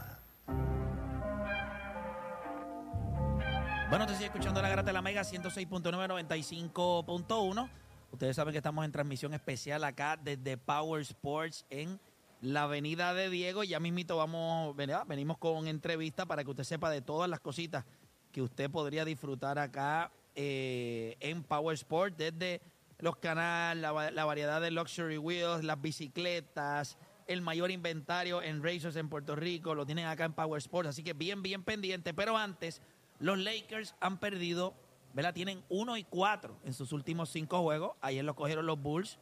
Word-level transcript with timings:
Bueno, 3.88 4.06
te 4.06 4.14
sigue 4.14 4.26
escuchando 4.26 4.60
la 4.60 4.70
Grata 4.70 4.88
de 4.88 4.92
la 4.92 5.02
Mega 5.02 5.22
106.995.1. 5.22 7.70
Ustedes 8.12 8.34
saben 8.34 8.50
que 8.52 8.58
estamos 8.58 8.84
en 8.84 8.90
transmisión 8.90 9.34
especial 9.34 9.84
acá 9.84 10.18
desde 10.20 10.56
Power 10.56 11.02
Sports 11.02 11.64
en 11.70 12.00
la 12.40 12.64
Avenida 12.64 13.14
de 13.14 13.30
Diego. 13.30 13.64
Ya 13.64 13.80
mismito 13.80 14.16
vamos, 14.16 14.74
venimos 14.76 15.38
con 15.38 15.66
entrevista 15.66 16.26
para 16.26 16.44
que 16.44 16.50
usted 16.50 16.64
sepa 16.64 16.90
de 16.90 17.02
todas 17.02 17.28
las 17.28 17.40
cositas 17.40 17.84
que 18.32 18.42
usted 18.42 18.70
podría 18.70 19.04
disfrutar 19.04 19.58
acá 19.58 20.12
eh, 20.34 21.16
en 21.20 21.42
Power 21.42 21.74
Sports, 21.74 22.16
desde 22.16 22.60
los 22.98 23.16
canales, 23.16 23.82
la, 23.82 24.24
variedad 24.24 24.60
de 24.60 24.70
luxury 24.70 25.18
wheels, 25.18 25.64
las 25.64 25.80
bicicletas, 25.80 26.98
el 27.26 27.42
mayor 27.42 27.70
inventario 27.70 28.42
en 28.42 28.62
racers 28.62 28.96
en 28.96 29.08
Puerto 29.08 29.34
Rico, 29.36 29.74
lo 29.74 29.86
tienen 29.86 30.06
acá 30.06 30.24
en 30.24 30.32
Power 30.32 30.58
Sports, 30.58 30.90
así 30.90 31.02
que 31.02 31.12
bien, 31.12 31.42
bien 31.42 31.64
pendiente. 31.64 32.14
Pero 32.14 32.36
antes, 32.36 32.82
los 33.18 33.38
Lakers 33.38 33.94
han 34.00 34.18
perdido, 34.18 34.74
¿verdad? 35.14 35.34
Tienen 35.34 35.62
uno 35.68 35.96
y 35.96 36.04
cuatro 36.04 36.58
en 36.64 36.74
sus 36.74 36.92
últimos 36.92 37.30
cinco 37.30 37.62
juegos. 37.62 37.92
Ayer 38.00 38.24
lo 38.24 38.34
cogieron 38.34 38.66
los 38.66 38.80
Bulls 38.80 39.18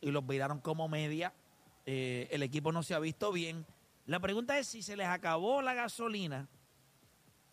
y 0.00 0.10
los 0.10 0.26
viraron 0.26 0.60
como 0.60 0.88
media. 0.88 1.32
Eh, 1.86 2.28
el 2.30 2.42
equipo 2.42 2.72
no 2.72 2.82
se 2.82 2.94
ha 2.94 2.98
visto 2.98 3.32
bien. 3.32 3.64
La 4.06 4.20
pregunta 4.20 4.58
es 4.58 4.66
si 4.66 4.82
se 4.82 4.96
les 4.96 5.06
acabó 5.06 5.62
la 5.62 5.74
gasolina, 5.74 6.48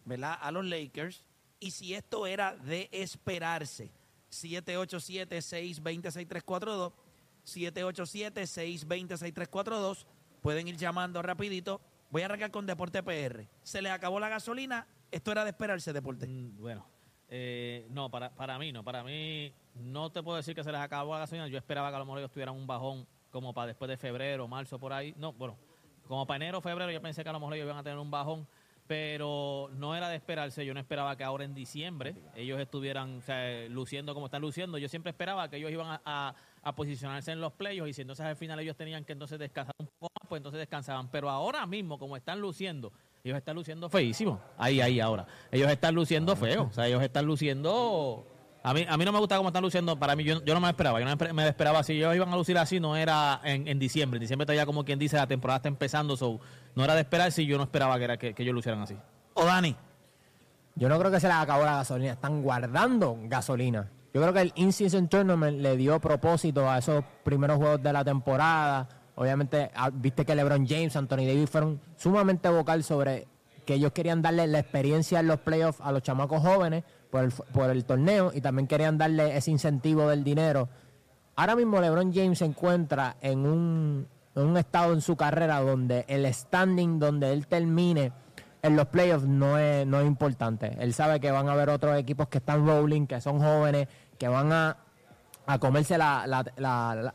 ¿verdad? 0.06 0.40
A 0.42 0.52
los 0.52 0.66
Lakers 0.66 1.24
y 1.60 1.72
si 1.72 1.94
esto 1.94 2.26
era 2.28 2.56
de 2.56 2.88
esperarse. 2.92 3.92
787-620-6342. 4.32 6.94
787-620-6342. 7.46 10.06
Pueden 10.42 10.68
ir 10.68 10.76
llamando 10.78 11.22
rapidito. 11.22 11.80
Voy 12.10 12.24
a 12.24 12.26
arrancar 12.26 12.52
con 12.52 12.66
Deporte 12.66 13.04
PR. 13.04 13.48
¿Se 13.62 13.82
les 13.82 13.92
acabó 13.92 14.20
la 14.20 14.30
gasolina? 14.30 14.88
¿Esto 15.12 15.32
era 15.32 15.44
de 15.44 15.52
esperarse, 15.52 15.94
Deporte? 15.94 16.28
Mm, 16.28 16.58
bueno, 16.58 16.88
eh, 17.28 17.86
no, 17.90 18.10
para, 18.10 18.34
para 18.34 18.58
mí 18.58 18.72
no. 18.72 18.84
Para 18.84 19.04
mí 19.04 19.54
no 19.76 20.12
te 20.12 20.24
puedo 20.24 20.38
decir 20.38 20.56
que 20.56 20.64
se 20.64 20.72
les 20.72 20.82
acabó 20.82 21.14
la 21.14 21.20
gasolina. 21.20 21.48
Yo 21.48 21.58
esperaba 21.58 21.90
que 21.90 21.96
a 21.96 22.00
lo 22.00 22.06
mejor 22.06 22.20
ellos 22.20 22.32
tuvieran 22.32 22.56
un 22.56 22.66
bajón 22.66 23.06
como 23.32 23.54
para 23.54 23.68
después 23.68 23.90
de 23.90 23.98
febrero, 23.98 24.48
marzo, 24.48 24.80
por 24.80 24.94
ahí. 24.94 25.14
No, 25.18 25.34
bueno, 25.34 25.56
como 26.08 26.26
para 26.26 26.38
enero, 26.38 26.62
febrero, 26.62 26.92
yo 26.92 27.02
pensé 27.02 27.24
que 27.24 27.30
a 27.30 27.34
lo 27.34 27.40
mejor 27.40 27.56
ellos 27.56 27.66
iban 27.66 27.78
a 27.78 27.84
tener 27.84 28.00
un 28.00 28.10
bajón, 28.10 28.48
pero 28.88 29.70
no 29.74 29.96
era 29.96 30.10
de 30.10 30.16
esperarse. 30.16 30.66
Yo 30.66 30.74
no 30.74 30.80
esperaba 30.80 31.16
que 31.16 31.24
ahora 31.24 31.44
en 31.44 31.54
diciembre 31.54 32.16
ellos 32.36 32.60
estuvieran 32.60 33.22
luciendo 33.70 34.16
como 34.16 34.26
están 34.26 34.42
luciendo. 34.42 34.80
Yo 34.80 34.90
siempre 34.90 35.12
esperaba 35.12 35.48
que 35.50 35.58
ellos 35.58 35.72
iban 35.72 36.02
a, 36.04 36.34
posicionarse 36.76 37.32
en 37.32 37.40
los 37.40 37.54
playoffs 37.54 37.90
y 37.92 37.94
si 37.94 38.02
entonces 38.02 38.26
al 38.26 38.36
final 38.36 38.60
ellos 38.60 38.76
tenían 38.76 39.06
que 39.06 39.14
entonces 39.14 39.38
descansar 39.38 39.76
un 39.78 39.88
poco 40.00 40.12
más, 40.20 40.28
pues 40.28 40.40
entonces 40.40 40.58
descansaban. 40.58 41.10
Pero 41.10 41.30
ahora 41.30 41.68
mismo, 41.68 42.00
como 42.00 42.18
están 42.18 42.42
luciendo, 42.42 42.92
ellos 43.24 43.38
están 43.38 43.56
luciendo 43.56 43.90
feísimo. 43.90 44.42
Ahí, 44.58 44.82
ahí, 44.82 45.00
ahora. 45.00 45.28
Ellos 45.52 45.70
están 45.70 45.94
luciendo 45.94 46.36
feo. 46.36 46.64
O 46.64 46.74
sea, 46.74 46.88
ellos 46.88 47.04
están 47.04 47.26
luciendo 47.26 48.26
a 48.70 48.74
mí, 48.74 48.86
a 48.88 48.98
mí 48.98 49.06
no 49.06 49.12
me 49.12 49.18
gusta 49.18 49.36
cómo 49.36 49.50
están 49.50 49.64
luciendo. 49.64 49.98
Para 49.98 50.16
mí, 50.16 50.24
yo, 50.24 50.46
yo 50.46 50.54
no 50.54 50.60
me 50.60 50.70
esperaba. 50.70 51.00
Yo 51.00 51.06
no 51.08 51.34
me 51.34 51.48
esperaba. 51.48 51.82
Si 51.82 51.94
ellos 51.94 52.16
iban 52.16 52.32
a 52.32 52.38
lucir 52.38 52.56
así, 52.56 52.80
no 52.80 52.96
era 52.96 53.42
en, 53.44 53.68
en 53.68 53.80
diciembre. 53.80 54.18
En 54.18 54.22
diciembre 54.22 54.46
todavía, 54.46 54.68
como 54.68 54.86
quien 54.86 55.00
dice, 55.00 55.18
la 55.18 55.26
temporada 55.26 55.58
está 55.58 55.70
empezando. 55.70 56.16
So, 56.16 56.40
no 56.76 56.84
era 56.84 56.94
de 56.94 57.02
esperar 57.02 57.32
si 57.32 57.48
yo 57.48 57.58
no 57.58 57.64
esperaba 57.64 57.98
que, 57.98 58.04
era 58.04 58.18
que, 58.18 58.36
ellos 58.38 58.54
lucieran 58.54 58.84
así. 58.84 58.96
O 59.34 59.44
Dani. 59.44 59.76
Yo 60.76 60.88
no 60.88 61.00
creo 61.00 61.10
que 61.10 61.20
se 61.20 61.28
les 61.28 61.36
acabó 61.36 61.66
la 61.66 61.78
gasolina. 61.78 62.12
Están 62.12 62.44
guardando 62.44 63.18
gasolina. 63.24 63.90
Yo 64.14 64.22
creo 64.22 64.34
que 64.34 64.42
el 64.42 64.52
In-Season 64.54 65.08
Tournament 65.08 65.60
le 65.60 65.76
dio 65.76 66.00
propósito 66.00 66.70
a 66.70 66.78
esos 66.78 67.04
primeros 67.24 67.58
juegos 67.58 67.82
de 67.82 67.92
la 67.92 68.06
temporada. 68.06 68.88
Obviamente, 69.16 69.72
ah, 69.74 69.90
viste 69.92 70.26
que 70.26 70.36
LeBron 70.36 70.68
James, 70.68 70.96
Anthony 70.96 71.26
Davis 71.26 71.50
fueron 71.50 71.82
sumamente 71.98 72.48
vocal 72.50 72.84
sobre 72.84 73.28
que 73.70 73.76
ellos 73.76 73.92
querían 73.92 74.24
darle 74.24 74.48
la 74.48 74.58
experiencia 74.58 75.20
en 75.20 75.28
los 75.28 75.42
playoffs 75.42 75.80
a 75.82 75.92
los 75.92 76.02
chamacos 76.02 76.42
jóvenes 76.42 76.84
por 77.12 77.24
el, 77.24 77.32
por 77.32 77.70
el 77.70 77.86
torneo 77.86 78.32
y 78.34 78.42
también 78.42 78.66
querían 78.66 78.98
darle 78.98 79.38
ese 79.38 79.52
incentivo 79.52 80.10
del 80.10 80.24
dinero. 80.24 80.70
Ahora 81.36 81.56
mismo 81.56 81.80
LeBron 81.80 82.12
James 82.12 82.40
se 82.40 82.46
encuentra 82.46 83.18
en 83.22 83.46
un, 83.46 84.08
estado 84.58 84.92
en 84.94 85.02
su 85.02 85.16
carrera 85.16 85.60
donde 85.60 86.04
el 86.08 86.26
standing 86.34 86.98
donde 86.98 87.32
él 87.32 87.46
termine 87.46 88.12
en 88.64 88.76
los 88.76 88.88
playoffs 88.88 89.28
no 89.28 89.60
es, 89.60 89.86
no 89.86 90.00
es 90.00 90.08
importante. 90.08 90.76
Él 90.80 90.96
sabe 90.96 91.20
que 91.20 91.30
van 91.30 91.48
a 91.48 91.52
haber 91.52 91.70
otros 91.70 91.96
equipos 91.96 92.28
que 92.28 92.40
están 92.40 92.66
rolling, 92.66 93.06
que 93.06 93.22
son 93.22 93.40
jóvenes, 93.40 93.88
que 94.18 94.28
van 94.28 94.52
a, 94.52 94.78
comerse 95.60 95.96
la, 95.96 96.26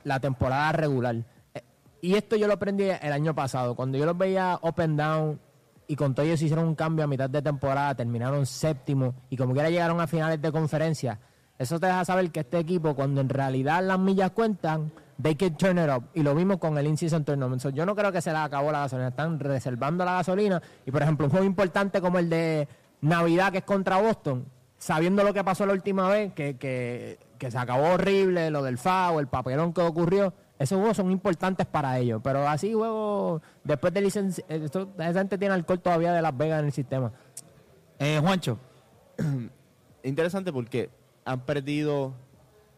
la, 0.04 0.20
temporada 0.20 0.70
regular. 0.70 1.16
Eh, 1.52 1.62
y 2.00 2.14
esto 2.14 2.36
yo 2.36 2.46
lo 2.46 2.54
aprendí 2.54 2.84
el 2.84 3.12
año 3.12 3.34
pasado, 3.34 3.74
cuando 3.74 3.98
yo 3.98 4.06
los 4.06 4.16
veía 4.16 4.56
open 4.62 4.96
down 4.96 5.40
y 5.86 5.96
con 5.96 6.14
todo 6.14 6.26
ellos 6.26 6.42
hicieron 6.42 6.66
un 6.66 6.74
cambio 6.74 7.04
a 7.04 7.08
mitad 7.08 7.28
de 7.28 7.42
temporada, 7.42 7.94
terminaron 7.94 8.46
séptimo 8.46 9.14
y 9.30 9.36
como 9.36 9.52
quiera 9.52 9.70
llegaron 9.70 10.00
a 10.00 10.06
finales 10.06 10.40
de 10.40 10.52
conferencia. 10.52 11.20
Eso 11.58 11.78
te 11.78 11.86
deja 11.86 12.04
saber 12.04 12.30
que 12.30 12.40
este 12.40 12.58
equipo, 12.58 12.94
cuando 12.94 13.20
en 13.20 13.28
realidad 13.28 13.82
las 13.84 13.98
millas 13.98 14.32
cuentan, 14.32 14.90
they 15.22 15.34
can 15.36 15.56
turn 15.56 15.78
it 15.78 15.88
up. 15.88 16.04
Y 16.14 16.22
lo 16.22 16.34
mismo 16.34 16.58
con 16.58 16.76
el 16.78 16.86
in-season 16.86 17.24
tournament. 17.24 17.62
yo 17.72 17.86
no 17.86 17.94
creo 17.94 18.10
que 18.10 18.20
se 18.20 18.30
les 18.30 18.40
acabó 18.40 18.72
la 18.72 18.80
gasolina. 18.80 19.08
Están 19.08 19.38
reservando 19.38 20.04
la 20.04 20.14
gasolina. 20.14 20.60
Y 20.84 20.90
por 20.90 21.02
ejemplo, 21.02 21.26
un 21.26 21.30
juego 21.30 21.46
importante 21.46 22.00
como 22.00 22.18
el 22.18 22.28
de 22.28 22.68
Navidad, 23.02 23.52
que 23.52 23.58
es 23.58 23.64
contra 23.64 24.00
Boston, 24.00 24.46
sabiendo 24.78 25.22
lo 25.22 25.32
que 25.32 25.44
pasó 25.44 25.64
la 25.64 25.74
última 25.74 26.08
vez, 26.08 26.32
que, 26.32 26.56
que, 26.56 27.18
que 27.38 27.50
se 27.50 27.58
acabó 27.58 27.92
horrible, 27.92 28.50
lo 28.50 28.62
del 28.62 28.78
FAO, 28.78 29.20
el 29.20 29.28
papelón 29.28 29.72
que 29.72 29.82
ocurrió 29.82 30.34
esos 30.58 30.78
juegos 30.78 30.96
son 30.96 31.10
importantes 31.10 31.66
para 31.66 31.98
ellos. 31.98 32.20
Pero 32.22 32.46
así, 32.48 32.72
juegos, 32.72 33.42
después 33.62 33.92
de 33.92 34.00
licencia, 34.00 34.44
esa 34.48 35.18
gente 35.18 35.38
tiene 35.38 35.54
alcohol 35.54 35.80
todavía 35.80 36.12
de 36.12 36.22
Las 36.22 36.36
Vegas 36.36 36.60
en 36.60 36.66
el 36.66 36.72
sistema. 36.72 37.12
Eh, 37.98 38.18
Juancho. 38.20 38.58
Interesante 40.02 40.52
porque 40.52 40.90
han 41.24 41.40
perdido, 41.40 42.12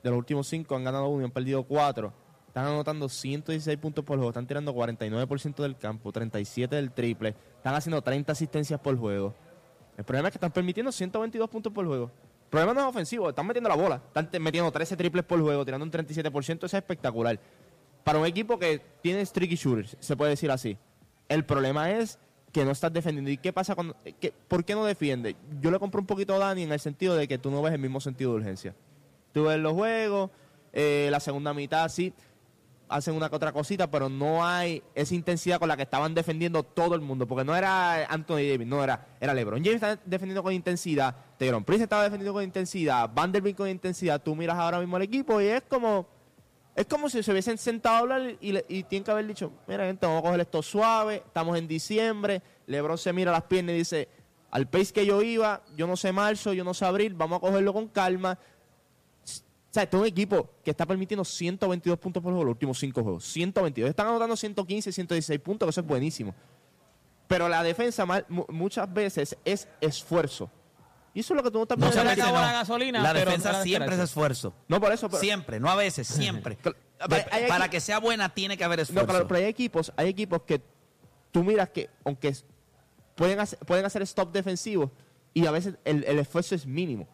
de 0.03 0.11
los 0.11 0.19
últimos 0.19 0.47
cinco, 0.47 0.77
han 0.77 0.85
ganado 0.85 1.09
uno 1.09 1.23
y 1.23 1.25
han 1.25 1.31
perdido 1.31 1.65
cuatro. 1.65 2.13
Están 2.47 2.67
anotando 2.67 3.09
116 3.09 3.77
puntos 3.79 4.05
por 4.05 4.17
juego, 4.17 4.31
están 4.31 4.47
tirando 4.47 4.75
49% 4.75 5.57
del 5.57 5.77
campo, 5.77 6.11
37 6.11 6.75
del 6.75 6.91
triple, 6.91 7.35
están 7.57 7.75
haciendo 7.75 8.01
30 8.01 8.33
asistencias 8.33 8.81
por 8.81 8.97
juego. 8.97 9.35
El 9.99 10.05
problema 10.05 10.29
es 10.29 10.33
que 10.33 10.39
están 10.39 10.53
permitiendo 10.53 10.91
122 10.91 11.51
puntos 11.51 11.71
por 11.71 11.85
juego. 11.85 12.11
El 12.45 12.49
problema 12.49 12.73
no 12.73 12.81
es 12.81 12.87
ofensivo, 12.87 13.29
están 13.29 13.47
metiendo 13.47 13.69
la 13.69 13.77
bola, 13.77 14.01
están 14.07 14.31
metiendo 14.41 14.71
13 14.71 14.97
triples 14.97 15.25
por 15.25 15.39
juego, 15.43 15.65
tirando 15.67 15.85
un 15.85 15.91
37%, 15.91 16.57
eso 16.57 16.67
es 16.67 16.75
espectacular 16.75 17.39
para 18.07 18.21
un 18.21 18.27
equipo 18.27 18.57
que 18.57 18.81
tiene 19.03 19.27
streaky 19.27 19.57
shooters, 19.57 19.97
se 19.99 20.17
puede 20.17 20.31
decir 20.31 20.49
así. 20.53 20.79
El 21.29 21.45
problema 21.45 21.91
es 21.91 22.21
que 22.53 22.65
no 22.65 22.71
estás 22.71 22.93
defendiendo. 22.93 23.33
¿Y 23.33 23.37
qué 23.37 23.53
pasa 23.53 23.75
cuando.? 23.75 23.97
¿Por 24.47 24.65
qué 24.65 24.77
no 24.77 24.85
defiende? 24.85 25.35
Yo 25.61 25.73
le 25.73 25.81
compro 25.81 26.01
un 26.01 26.07
poquito 26.07 26.37
a 26.37 26.39
Dani 26.39 26.63
en 26.63 26.71
el 26.71 26.79
sentido 26.79 27.17
de 27.17 27.27
que 27.27 27.37
tú 27.37 27.51
no 27.51 27.61
ves 27.63 27.73
el 27.73 27.81
mismo 27.81 28.01
sentido 28.01 28.31
de 28.31 28.37
urgencia. 28.37 28.77
Tú 29.33 29.47
ves 29.47 29.59
los 29.59 29.73
juegos, 29.73 30.31
eh, 30.73 31.09
la 31.11 31.19
segunda 31.19 31.53
mitad 31.53 31.89
sí, 31.89 32.15
hacen 32.89 33.13
una 33.13 33.29
que 33.29 33.35
otra 33.35 33.51
cosita, 33.51 33.91
pero 33.91 34.09
no 34.09 34.47
hay 34.47 34.85
esa 34.95 35.13
intensidad 35.17 35.59
con 35.59 35.67
la 35.67 35.77
que 35.77 35.83
estaban 35.83 36.15
defendiendo 36.15 36.63
todo 36.63 36.95
el 36.95 37.01
mundo. 37.01 37.27
Porque 37.27 37.45
no 37.45 37.57
era 37.57 38.07
Anthony 38.07 38.47
Davis, 38.49 38.69
no 38.69 38.85
era. 38.85 39.05
Era 39.21 39.35
LeBron 39.35 39.65
James 39.65 39.83
estaba 39.83 39.99
defendiendo 40.05 40.45
con 40.45 40.53
intensidad, 40.53 41.13
Teron 41.37 41.65
Prince 41.65 41.83
estaba 41.83 42.05
defendiendo 42.05 42.35
con 42.35 42.45
intensidad, 42.45 43.11
Vanderbilt 43.13 43.57
con 43.57 43.69
intensidad. 43.69 44.23
Tú 44.23 44.37
miras 44.37 44.57
ahora 44.57 44.79
mismo 44.79 44.97
el 44.97 45.03
equipo 45.03 45.41
y 45.41 45.47
es 45.47 45.63
como 45.69 46.15
es 46.77 46.87
como 46.87 47.09
si 47.09 47.23
se 47.23 47.33
hubiesen 47.33 47.57
sentado 47.57 47.97
a 47.97 47.99
hablar 48.01 48.37
y, 48.39 48.53
tienen 48.85 49.03
que 49.03 49.11
haber 49.11 49.27
dicho, 49.27 49.51
mira 49.67 49.87
gente, 49.87 50.05
vamos 50.05 50.21
a 50.21 50.27
coger 50.27 50.41
esto 50.41 50.63
suave, 50.63 51.23
estamos 51.27 51.57
en 51.57 51.67
diciembre, 51.67 52.43
Lebron 52.67 52.99
se 52.99 53.15
mira 53.15 53.33
las 53.33 53.45
piernas 53.45 53.75
y 53.75 53.79
dice, 53.79 54.09
al 54.51 54.69
pace 54.69 54.93
que 54.93 55.07
yo 55.07 55.23
iba, 55.23 55.63
yo 55.75 55.87
no 55.87 55.97
sé 55.97 56.13
marzo, 56.13 56.53
yo 56.53 56.65
no 56.65 56.75
sé 56.75 56.85
abril, 56.85 57.15
vamos 57.15 57.39
a 57.39 57.41
cogerlo 57.41 57.73
con 57.73 57.89
calma. 57.89 58.39
sea, 59.71 59.85
este 59.85 59.97
es 59.97 60.01
un 60.01 60.07
equipo 60.07 60.51
que 60.63 60.71
está 60.71 60.85
permitiendo 60.85 61.25
122 61.25 61.99
puntos 61.99 62.23
por 62.23 62.33
juego 62.33 62.45
los 62.45 62.53
últimos 62.53 62.79
cinco 62.79 63.03
juegos. 63.03 63.25
122. 63.25 63.89
Están 63.89 64.09
anotando 64.09 64.37
115, 64.37 64.93
116 64.93 65.41
puntos, 65.41 65.67
que 65.67 65.71
eso 65.71 65.81
es 65.81 65.87
buenísimo. 65.87 66.35
Pero 67.27 67.49
la 67.49 67.63
defensa 67.63 68.07
muchas 68.29 68.93
veces 68.93 69.37
es 69.47 69.67
esfuerzo. 69.81 70.51
Y 71.17 71.21
eso 71.21 71.33
es 71.33 71.37
lo 71.39 71.43
que 71.43 71.51
tú 71.51 71.57
no 71.57 71.63
estás 71.63 71.79
No 71.79 71.91
se 71.91 72.05
le 72.05 72.11
acabó 72.11 72.37
la 72.37 72.53
gasolina. 72.53 73.01
La 73.03 73.15
pero 73.15 73.31
defensa 73.31 73.53
no 73.53 73.63
siempre 73.63 73.95
es 73.95 74.03
esfuerzo. 74.03 74.53
No, 74.69 74.79
por 74.79 74.93
eso. 74.93 75.09
pero- 75.09 75.19
Siempre, 75.23 75.59
no 75.59 75.71
a 75.71 75.75
veces, 75.75 76.07
siempre. 76.07 76.59
Hay- 77.31 77.49
para 77.49 77.71
que 77.71 77.81
sea 77.81 78.01
buena 78.01 78.29
tiene 78.35 78.59
que 78.59 78.65
haber 78.65 78.81
esfuerzo. 78.81 79.11
No, 79.21 79.27
pero 79.27 79.39
hay 79.41 79.47
equipos, 79.47 79.95
hay 79.97 80.09
equipos 80.09 80.43
que 80.43 80.61
tú 81.33 81.43
miras 81.43 81.71
que, 81.71 81.89
aunque 82.05 82.37
pueden 83.15 83.41
hacer, 83.41 83.59
pueden 83.61 83.87
hacer 83.87 84.03
stop 84.03 84.31
defensivo 84.31 84.91
y 85.33 85.47
a 85.47 85.51
veces 85.51 85.77
el, 85.87 86.05
el 86.05 86.19
esfuerzo 86.19 86.55
es 86.55 86.67
mínimo. 86.67 87.09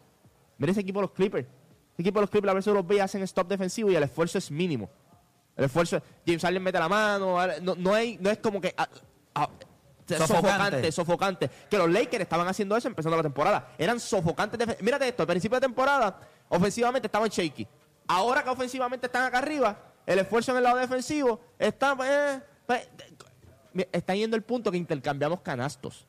Mira 0.57 0.73
ese 0.73 0.81
equipo 0.81 0.99
de 0.99 1.03
los 1.03 1.11
Clippers. 1.11 1.47
Ese 1.93 2.01
equipo 2.01 2.19
de 2.19 2.23
los 2.23 2.29
Clippers 2.29 2.51
a 2.51 2.55
veces 2.55 2.73
los 2.73 2.85
ve 2.85 2.97
y 2.97 2.99
hacen 2.99 3.23
stop 3.23 3.47
defensivo 3.47 3.89
y 3.89 3.95
el 3.95 4.03
esfuerzo 4.03 4.37
es 4.37 4.51
mínimo. 4.51 4.89
El 5.55 5.63
esfuerzo, 5.63 6.01
James 6.27 6.41
Harden 6.41 6.61
mete 6.61 6.77
la 6.77 6.89
mano, 6.89 7.37
no, 7.61 7.75
no, 7.75 7.93
hay, 7.93 8.17
no 8.19 8.29
es 8.29 8.39
como 8.39 8.59
que... 8.59 8.73
ah, 8.75 8.89
ah, 9.35 9.49
Sofocante. 10.07 10.91
sofocante. 10.91 11.49
Que 11.69 11.77
los 11.77 11.89
Lakers 11.89 12.21
estaban 12.23 12.47
haciendo 12.47 12.75
eso 12.77 12.87
empezando 12.87 13.15
la 13.17 13.23
temporada. 13.23 13.69
Eran 13.77 13.99
sofocantes. 13.99 14.59
defen- 14.59 14.77
Mírate 14.81 15.07
esto, 15.07 15.23
al 15.23 15.27
principio 15.27 15.57
de 15.57 15.61
temporada, 15.61 16.19
ofensivamente 16.49 17.07
estaban 17.07 17.29
shaky. 17.29 17.67
Ahora 18.07 18.43
que 18.43 18.49
ofensivamente 18.49 19.05
están 19.07 19.23
acá 19.23 19.37
arriba, 19.37 19.77
el 20.05 20.19
esfuerzo 20.19 20.51
en 20.51 20.57
el 20.57 20.63
lado 20.63 20.77
defensivo 20.77 21.39
está. 21.57 21.95
pues, 21.95 22.09
eh, 22.69 23.89
está 23.91 24.13
yendo 24.15 24.35
el 24.35 24.43
punto 24.43 24.71
que 24.71 24.77
intercambiamos 24.77 25.41
canastos. 25.41 26.05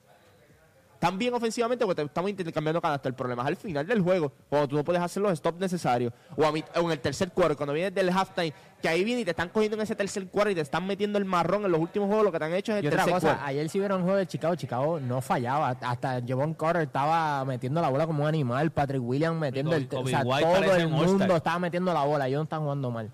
Tan 1.04 1.18
bien 1.18 1.34
ofensivamente 1.34 1.84
porque 1.84 2.00
te- 2.00 2.06
estamos 2.06 2.30
intercambiando 2.30 2.80
canastos. 2.80 3.10
El 3.10 3.14
problema 3.14 3.42
es 3.42 3.48
al 3.48 3.56
final 3.56 3.86
del 3.86 4.00
juego, 4.00 4.32
cuando 4.48 4.68
tú 4.68 4.76
no 4.76 4.84
puedes 4.84 5.02
hacer 5.02 5.22
los 5.22 5.36
stops 5.38 5.60
necesarios. 5.60 6.14
O, 6.34 6.46
a 6.46 6.50
mit- 6.50 6.64
o 6.76 6.80
en 6.80 6.92
el 6.92 6.98
tercer 6.98 7.30
cuarto, 7.30 7.58
cuando 7.58 7.74
vienes 7.74 7.94
del 7.94 8.08
halftime, 8.08 8.54
que 8.80 8.88
ahí 8.88 9.04
viene 9.04 9.20
y 9.20 9.24
te 9.26 9.32
están 9.32 9.50
cogiendo 9.50 9.76
en 9.76 9.82
ese 9.82 9.94
tercer 9.94 10.26
cuarto 10.28 10.50
y 10.52 10.54
te 10.54 10.62
están 10.62 10.86
metiendo 10.86 11.18
el 11.18 11.26
marrón 11.26 11.66
en 11.66 11.72
los 11.72 11.78
últimos 11.80 12.06
juegos, 12.08 12.24
lo 12.24 12.32
que 12.32 12.38
te 12.38 12.44
han 12.46 12.54
hecho 12.54 12.72
es 12.72 12.78
el 12.78 12.84
Y 12.86 12.88
otra 12.88 13.04
cosa, 13.04 13.20
cuarto. 13.20 13.42
ayer 13.44 13.68
si 13.68 13.78
vieron 13.78 13.98
un 13.98 14.04
juego 14.04 14.18
de 14.18 14.26
Chicago, 14.26 14.54
Chicago 14.54 14.98
no 14.98 15.20
fallaba. 15.20 15.76
Hasta 15.82 16.22
Javon 16.26 16.54
Carter 16.54 16.82
estaba 16.84 17.44
metiendo 17.44 17.82
la 17.82 17.90
bola 17.90 18.06
como 18.06 18.22
un 18.22 18.28
animal, 18.30 18.70
Patrick 18.70 19.02
Williams 19.02 19.38
metiendo 19.38 19.76
el... 19.76 19.86
Kobe- 19.86 20.04
O 20.04 20.06
sea, 20.08 20.22
todo 20.24 20.74
el 20.74 20.88
mundo 20.88 21.36
estaba 21.36 21.58
metiendo 21.58 21.92
la 21.92 22.04
bola. 22.04 22.28
Ellos 22.28 22.38
no 22.38 22.44
están 22.44 22.60
jugando 22.62 22.90
mal. 22.90 23.10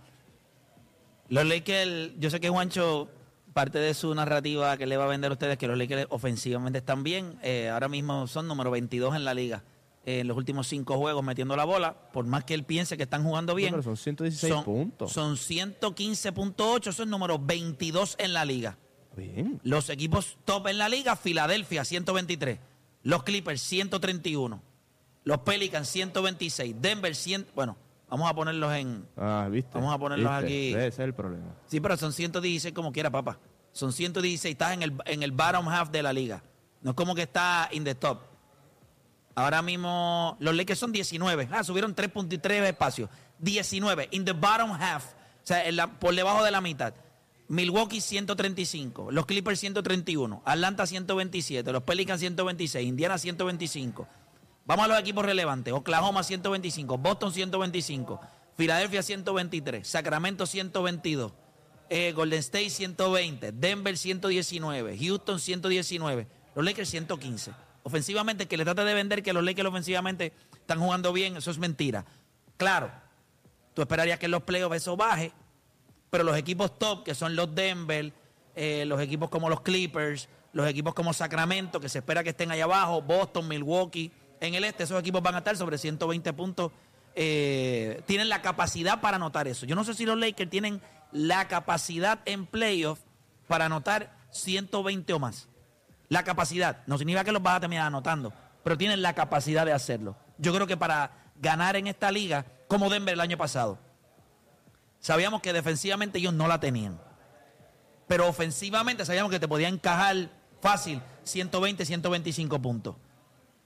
Los 1.28 1.44
Lakers, 1.44 2.12
yo 2.18 2.30
sé 2.30 2.38
que 2.40 2.48
Juancho, 2.50 3.08
parte 3.60 3.78
de 3.78 3.92
su 3.92 4.14
narrativa 4.14 4.74
que 4.78 4.86
le 4.86 4.96
va 4.96 5.04
a 5.04 5.08
vender 5.08 5.30
a 5.30 5.34
ustedes, 5.34 5.58
que 5.58 5.68
los 5.68 5.76
Lakers 5.76 6.06
ofensivamente 6.08 6.78
están 6.78 7.02
bien. 7.02 7.38
Eh, 7.42 7.68
ahora 7.68 7.88
mismo 7.88 8.26
son 8.26 8.48
número 8.48 8.70
22 8.70 9.14
en 9.14 9.24
la 9.24 9.34
liga. 9.34 9.62
eh, 10.06 10.20
en 10.20 10.28
los 10.28 10.36
últimos 10.38 10.66
cinco 10.66 10.96
juegos 10.96 11.22
metiendo 11.22 11.54
la 11.56 11.64
bola, 11.66 11.94
por 12.10 12.24
más 12.24 12.44
que 12.44 12.54
él 12.54 12.64
piense 12.64 12.96
que 12.96 13.02
están 13.02 13.22
jugando 13.22 13.54
bien. 13.54 13.70
pero 13.72 13.82
son 13.82 13.98
116 13.98 14.50
son- 14.54 14.64
puntos. 14.64 15.12
Son 15.12 15.36
115.8, 15.36 16.88
eso 16.88 17.02
es 17.02 17.08
número 17.08 17.38
22 17.38 18.16
en 18.18 18.32
la 18.32 18.46
liga. 18.46 18.78
Bien. 19.14 19.60
Los 19.62 19.90
equipos 19.90 20.38
top 20.46 20.68
en 20.68 20.78
la 20.78 20.88
liga, 20.88 21.16
Filadelfia 21.16 21.84
123, 21.84 22.58
los 23.02 23.24
Clippers 23.24 23.60
131, 23.60 24.62
los 25.24 25.38
Pelicans 25.40 25.86
126, 25.88 26.76
Denver 26.80 27.14
100, 27.14 27.46
bueno, 27.54 27.76
vamos 28.08 28.30
a 28.30 28.34
ponerlos 28.34 28.72
en 28.72 29.04
Ah, 29.18 29.48
¿viste? 29.50 29.70
Vamos 29.74 29.94
a 29.94 29.98
ponerlos 29.98 30.30
¿Viste? 30.30 30.46
aquí. 30.46 30.68
Ese 30.70 30.86
es 30.88 30.98
el 31.00 31.12
problema. 31.12 31.54
Sí, 31.66 31.78
pero 31.78 31.98
son 31.98 32.14
116 32.14 32.72
como 32.74 32.90
quiera, 32.90 33.10
papá. 33.10 33.38
Son 33.72 33.92
116, 33.92 34.52
estás 34.52 34.72
en 34.72 34.82
el 34.82 34.92
en 35.06 35.22
el 35.22 35.32
bottom 35.32 35.68
half 35.68 35.90
de 35.90 36.02
la 36.02 36.12
liga. 36.12 36.42
No 36.82 36.90
es 36.90 36.96
como 36.96 37.14
que 37.14 37.22
está 37.22 37.68
in 37.72 37.84
the 37.84 37.94
top. 37.94 38.20
Ahora 39.34 39.62
mismo 39.62 40.36
los 40.40 40.54
Lakers 40.54 40.78
son 40.78 40.92
19. 40.92 41.48
Ah, 41.52 41.62
subieron 41.64 41.94
3.3 41.94 42.64
espacios. 42.66 43.08
19 43.38 44.08
in 44.10 44.24
the 44.24 44.32
bottom 44.32 44.70
half, 44.72 45.04
o 45.12 45.46
sea, 45.46 45.66
en 45.66 45.76
la- 45.76 45.86
por 45.86 46.14
debajo 46.14 46.44
de 46.44 46.50
la 46.50 46.60
mitad. 46.60 46.92
Milwaukee 47.48 48.00
135, 48.00 49.10
los 49.10 49.26
Clippers 49.26 49.58
131, 49.60 50.42
Atlanta 50.44 50.86
127, 50.86 51.72
los 51.72 51.82
Pelicans 51.82 52.20
126, 52.20 52.86
Indiana 52.86 53.18
125. 53.18 54.06
Vamos 54.66 54.84
a 54.84 54.88
los 54.88 54.98
equipos 55.00 55.24
relevantes. 55.24 55.72
Oklahoma 55.72 56.22
125, 56.22 56.98
Boston 56.98 57.32
125, 57.32 58.20
Filadelfia 58.56 59.02
123, 59.02 59.88
Sacramento 59.88 60.46
122, 60.46 61.32
eh, 61.90 62.12
Golden 62.12 62.38
State 62.38 62.70
120, 62.70 63.50
Denver 63.52 63.98
119, 63.98 64.96
Houston 64.96 65.40
119, 65.40 66.26
los 66.54 66.64
Lakers 66.64 66.88
115. 66.88 67.50
Ofensivamente, 67.82 68.46
que 68.46 68.56
le 68.56 68.64
trate 68.64 68.84
de 68.84 68.94
vender 68.94 69.22
que 69.24 69.32
los 69.32 69.42
Lakers 69.44 69.68
ofensivamente 69.68 70.32
están 70.54 70.78
jugando 70.78 71.12
bien, 71.12 71.36
eso 71.36 71.50
es 71.50 71.58
mentira. 71.58 72.04
Claro, 72.56 72.92
tú 73.74 73.82
esperarías 73.82 74.20
que 74.20 74.26
en 74.26 74.32
los 74.32 74.44
playoffs 74.44 74.76
eso 74.76 74.96
baje, 74.96 75.32
pero 76.10 76.22
los 76.22 76.36
equipos 76.36 76.78
top, 76.78 77.02
que 77.02 77.14
son 77.14 77.34
los 77.34 77.52
Denver, 77.54 78.12
eh, 78.54 78.84
los 78.86 79.00
equipos 79.00 79.28
como 79.28 79.48
los 79.48 79.62
Clippers, 79.62 80.28
los 80.52 80.68
equipos 80.68 80.94
como 80.94 81.12
Sacramento, 81.12 81.80
que 81.80 81.88
se 81.88 81.98
espera 81.98 82.22
que 82.22 82.30
estén 82.30 82.52
allá 82.52 82.64
abajo, 82.64 83.02
Boston, 83.02 83.48
Milwaukee, 83.48 84.12
en 84.40 84.54
el 84.54 84.62
este, 84.62 84.84
esos 84.84 85.00
equipos 85.00 85.22
van 85.22 85.34
a 85.34 85.38
estar 85.38 85.56
sobre 85.56 85.76
120 85.76 86.32
puntos. 86.34 86.70
eh, 87.16 88.02
tienen 88.06 88.28
la 88.28 88.40
capacidad 88.40 89.00
para 89.00 89.16
anotar 89.16 89.48
eso. 89.48 89.66
Yo 89.66 89.74
no 89.74 89.82
sé 89.82 89.94
si 89.94 90.06
los 90.06 90.16
Lakers 90.16 90.48
tienen 90.48 90.80
la 91.12 91.48
capacidad 91.48 92.20
en 92.24 92.46
playoff 92.46 93.00
para 93.46 93.66
anotar 93.66 94.16
120 94.30 95.12
o 95.12 95.18
más. 95.18 95.48
La 96.08 96.24
capacidad. 96.24 96.82
No 96.86 96.98
significa 96.98 97.24
que 97.24 97.32
los 97.32 97.42
vas 97.42 97.56
a 97.56 97.60
terminar 97.60 97.86
anotando, 97.86 98.32
pero 98.62 98.76
tienen 98.76 99.02
la 99.02 99.14
capacidad 99.14 99.64
de 99.64 99.72
hacerlo. 99.72 100.16
Yo 100.38 100.52
creo 100.54 100.66
que 100.66 100.76
para 100.76 101.12
ganar 101.36 101.76
en 101.76 101.86
esta 101.86 102.10
liga, 102.10 102.46
como 102.68 102.90
Denver 102.90 103.14
el 103.14 103.20
año 103.20 103.36
pasado, 103.36 103.78
sabíamos 104.98 105.40
que 105.40 105.52
defensivamente 105.52 106.18
ellos 106.18 106.34
no 106.34 106.48
la 106.48 106.60
tenían. 106.60 107.00
Pero 108.06 108.28
ofensivamente 108.28 109.04
sabíamos 109.04 109.30
que 109.30 109.38
te 109.38 109.48
podían 109.48 109.74
encajar 109.74 110.30
fácil 110.60 111.00
120, 111.24 111.84
125 111.84 112.60
puntos. 112.60 112.96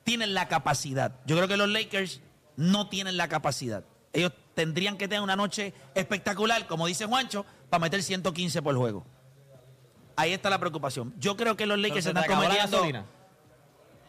Tienen 0.04 0.34
la 0.34 0.48
capacidad. 0.48 1.12
Yo 1.24 1.36
creo 1.36 1.48
que 1.48 1.56
los 1.56 1.68
Lakers 1.68 2.20
no 2.56 2.88
tienen 2.88 3.16
la 3.16 3.28
capacidad. 3.28 3.84
Ellos 4.12 4.32
tendrían 4.54 4.96
que 4.96 5.08
tener 5.08 5.22
una 5.22 5.36
noche 5.36 5.74
espectacular, 5.94 6.66
como 6.66 6.86
dice 6.86 7.06
Juancho, 7.06 7.44
para 7.70 7.80
meter 7.80 8.02
115 8.02 8.62
por 8.62 8.76
juego. 8.76 9.04
Ahí 10.16 10.32
está 10.32 10.48
la 10.48 10.58
preocupación. 10.58 11.12
Yo 11.18 11.36
creo 11.36 11.56
que 11.56 11.66
los 11.66 11.78
Lakers 11.78 12.06
Entonces, 12.06 12.22
están 12.22 12.22
¿te 12.22 12.32
acabó 12.32 12.42
la 12.42 12.70
cometiendo 12.70 13.14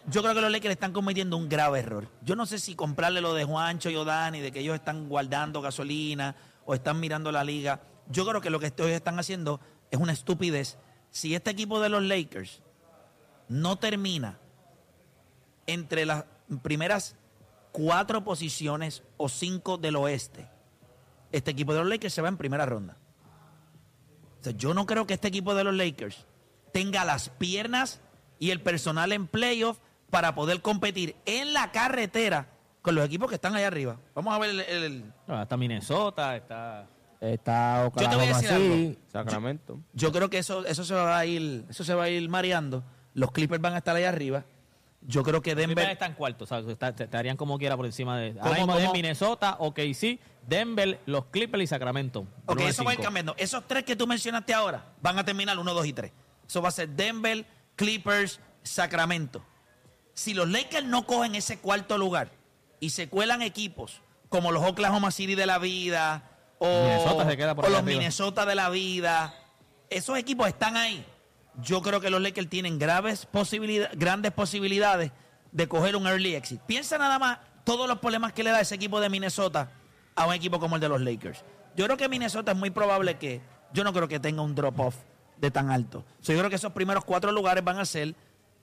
yo 0.07 0.21
creo 0.21 0.35
que 0.35 0.41
los 0.41 0.51
Lakers 0.51 0.73
están 0.73 0.93
cometiendo 0.93 1.35
un 1.35 1.49
grave 1.49 1.79
error. 1.79 2.07
Yo 2.21 2.35
no 2.35 2.45
sé 2.45 2.59
si 2.59 2.75
comprarle 2.75 3.21
lo 3.21 3.33
de 3.33 3.43
Juancho 3.43 3.89
y 3.89 3.95
Odani, 3.95 4.39
de 4.39 4.51
que 4.51 4.59
ellos 4.59 4.75
están 4.75 5.09
guardando 5.09 5.61
gasolina 5.61 6.35
o 6.65 6.75
están 6.75 6.99
mirando 6.99 7.31
la 7.31 7.43
liga. 7.43 7.81
Yo 8.09 8.25
creo 8.27 8.39
que 8.39 8.51
lo 8.51 8.59
que 8.59 8.67
ellos 8.67 8.89
están 8.89 9.17
haciendo 9.17 9.59
es 9.89 9.99
una 9.99 10.13
estupidez. 10.13 10.77
Si 11.09 11.33
este 11.33 11.49
equipo 11.49 11.79
de 11.79 11.89
los 11.89 12.03
Lakers 12.03 12.61
no 13.47 13.77
termina 13.77 14.37
entre 15.65 16.05
las 16.05 16.25
primeras 16.61 17.15
cuatro 17.75 18.23
posiciones 18.23 19.03
o 19.17 19.27
cinco 19.29 19.77
del 19.77 19.95
oeste, 19.97 20.47
este 21.31 21.51
equipo 21.51 21.73
de 21.73 21.79
los 21.79 21.89
Lakers 21.89 22.13
se 22.13 22.21
va 22.21 22.29
en 22.29 22.37
primera 22.37 22.65
ronda. 22.65 22.95
O 24.39 24.43
sea, 24.43 24.53
yo 24.53 24.73
no 24.73 24.85
creo 24.85 25.05
que 25.05 25.13
este 25.15 25.27
equipo 25.27 25.55
de 25.55 25.63
los 25.63 25.73
Lakers 25.75 26.25
tenga 26.71 27.03
las 27.03 27.29
piernas 27.29 27.99
y 28.39 28.51
el 28.51 28.61
personal 28.61 29.11
en 29.11 29.27
playoff 29.27 29.77
para 30.09 30.35
poder 30.35 30.61
competir 30.61 31.15
en 31.25 31.53
la 31.53 31.71
carretera 31.71 32.47
con 32.81 32.95
los 32.95 33.03
equipos 33.05 33.27
que 33.29 33.35
están 33.35 33.55
allá 33.55 33.67
arriba. 33.67 33.97
Vamos 34.13 34.33
a 34.33 34.39
ver 34.39 34.51
el- 34.51 34.59
el- 34.61 34.83
el, 34.83 35.13
No, 35.27 35.41
está 35.41 35.57
Minnesota, 35.57 36.35
está... 36.35 36.87
Está 37.19 37.89
te 37.97 38.05
voy 38.05 38.13
a 38.27 38.27
Oklahoma 38.27 38.39
City. 38.39 38.99
Sacramento. 39.11 39.79
Yo 39.93 40.11
creo 40.11 40.29
que 40.29 40.37
eso, 40.37 40.63
eso 40.65 40.83
se 40.83 40.93
va 40.93 41.17
a 41.17 41.25
ir, 41.25 41.65
eso 41.69 41.83
se 41.83 41.95
va 41.95 42.03
a 42.03 42.09
ir 42.09 42.29
mareando. 42.29 42.83
Los 43.15 43.31
Clippers 43.31 43.61
van 43.61 43.73
a 43.73 43.77
estar 43.77 43.95
allá 43.95 44.09
arriba. 44.09 44.43
Yo 45.07 45.23
creo 45.23 45.41
que 45.41 45.53
Denver 45.55 45.89
está 45.89 46.07
en 46.07 46.13
cuarto, 46.13 46.45
o 46.45 46.47
sea, 46.47 46.59
estarían 46.59 47.37
como 47.37 47.59
quiera 47.59 47.77
por 47.77 47.85
encima 47.85 48.17
de... 48.17 48.31
¿Cómo, 48.33 48.45
Ahora 48.45 48.57
mismo 48.57 48.77
es 48.77 48.91
Minnesota, 48.91 49.57
OKC, 49.59 50.19
Denver, 50.47 50.99
los 51.05 51.25
Clippers 51.25 51.63
y 51.63 51.67
Sacramento. 51.67 52.25
Ok, 52.45 52.57
de 52.57 52.67
eso 52.69 52.83
va 52.83 52.91
a 52.91 52.93
ir 52.95 53.01
cambiando. 53.01 53.35
Esos 53.37 53.67
tres 53.67 53.83
que 53.83 53.95
tú 53.95 54.07
mencionaste 54.07 54.53
ahora 54.53 54.93
van 55.01 55.19
a 55.19 55.23
terminar 55.23 55.57
1, 55.57 55.73
2 55.73 55.85
y 55.85 55.93
3. 55.93 56.11
Eso 56.47 56.61
va 56.61 56.69
a 56.69 56.71
ser 56.71 56.89
Denver, 56.89 57.45
Clippers, 57.75 58.39
Sacramento. 58.63 59.43
Si 60.13 60.33
los 60.33 60.49
Lakers 60.49 60.85
no 60.85 61.05
cogen 61.05 61.35
ese 61.35 61.59
cuarto 61.59 61.97
lugar 61.97 62.31
y 62.79 62.89
se 62.89 63.07
cuelan 63.07 63.41
equipos 63.41 64.01
como 64.29 64.51
los 64.51 64.63
Oklahoma 64.63 65.11
City 65.11 65.35
de 65.35 65.45
la 65.45 65.59
vida 65.59 66.23
o, 66.57 66.65
Minnesota 66.65 67.29
se 67.29 67.37
queda 67.37 67.55
por 67.55 67.65
o 67.65 67.67
ahí 67.67 67.73
los 67.73 67.81
arriba. 67.81 67.99
Minnesota 67.99 68.45
de 68.45 68.55
la 68.55 68.69
vida, 68.69 69.33
esos 69.89 70.17
equipos 70.17 70.47
están 70.47 70.77
ahí. 70.77 71.05
Yo 71.61 71.81
creo 71.81 72.01
que 72.01 72.09
los 72.09 72.21
Lakers 72.21 72.49
tienen 72.49 72.77
graves 72.79 73.25
posibilidad- 73.25 73.89
grandes 73.95 74.31
posibilidades 74.31 75.11
de 75.51 75.67
coger 75.67 75.95
un 75.95 76.05
early 76.07 76.35
exit. 76.35 76.59
Piensa 76.61 76.97
nada 76.97 77.17
más 77.19 77.39
todos 77.63 77.87
los 77.87 77.99
problemas 77.99 78.33
que 78.33 78.43
le 78.43 78.51
da 78.51 78.59
ese 78.61 78.75
equipo 78.75 78.99
de 78.99 79.09
Minnesota 79.09 79.71
a 80.15 80.27
un 80.27 80.33
equipo 80.33 80.59
como 80.59 80.75
el 80.75 80.81
de 80.81 80.89
los 80.89 81.01
Lakers. 81.01 81.43
Yo 81.75 81.85
creo 81.85 81.97
que 81.97 82.09
Minnesota 82.09 82.51
es 82.51 82.57
muy 82.57 82.69
probable 82.69 83.17
que, 83.17 83.41
yo 83.73 83.83
no 83.83 83.91
creo 83.93 84.07
que 84.07 84.19
tenga 84.19 84.41
un 84.41 84.53
drop-off 84.55 84.95
de 85.37 85.51
tan 85.51 85.69
alto. 85.71 86.05
So, 86.21 86.31
yo 86.33 86.39
creo 86.39 86.49
que 86.49 86.55
esos 86.57 86.71
primeros 86.73 87.03
cuatro 87.05 87.31
lugares 87.31 87.63
van 87.63 87.79
a 87.79 87.85
ser, 87.85 88.15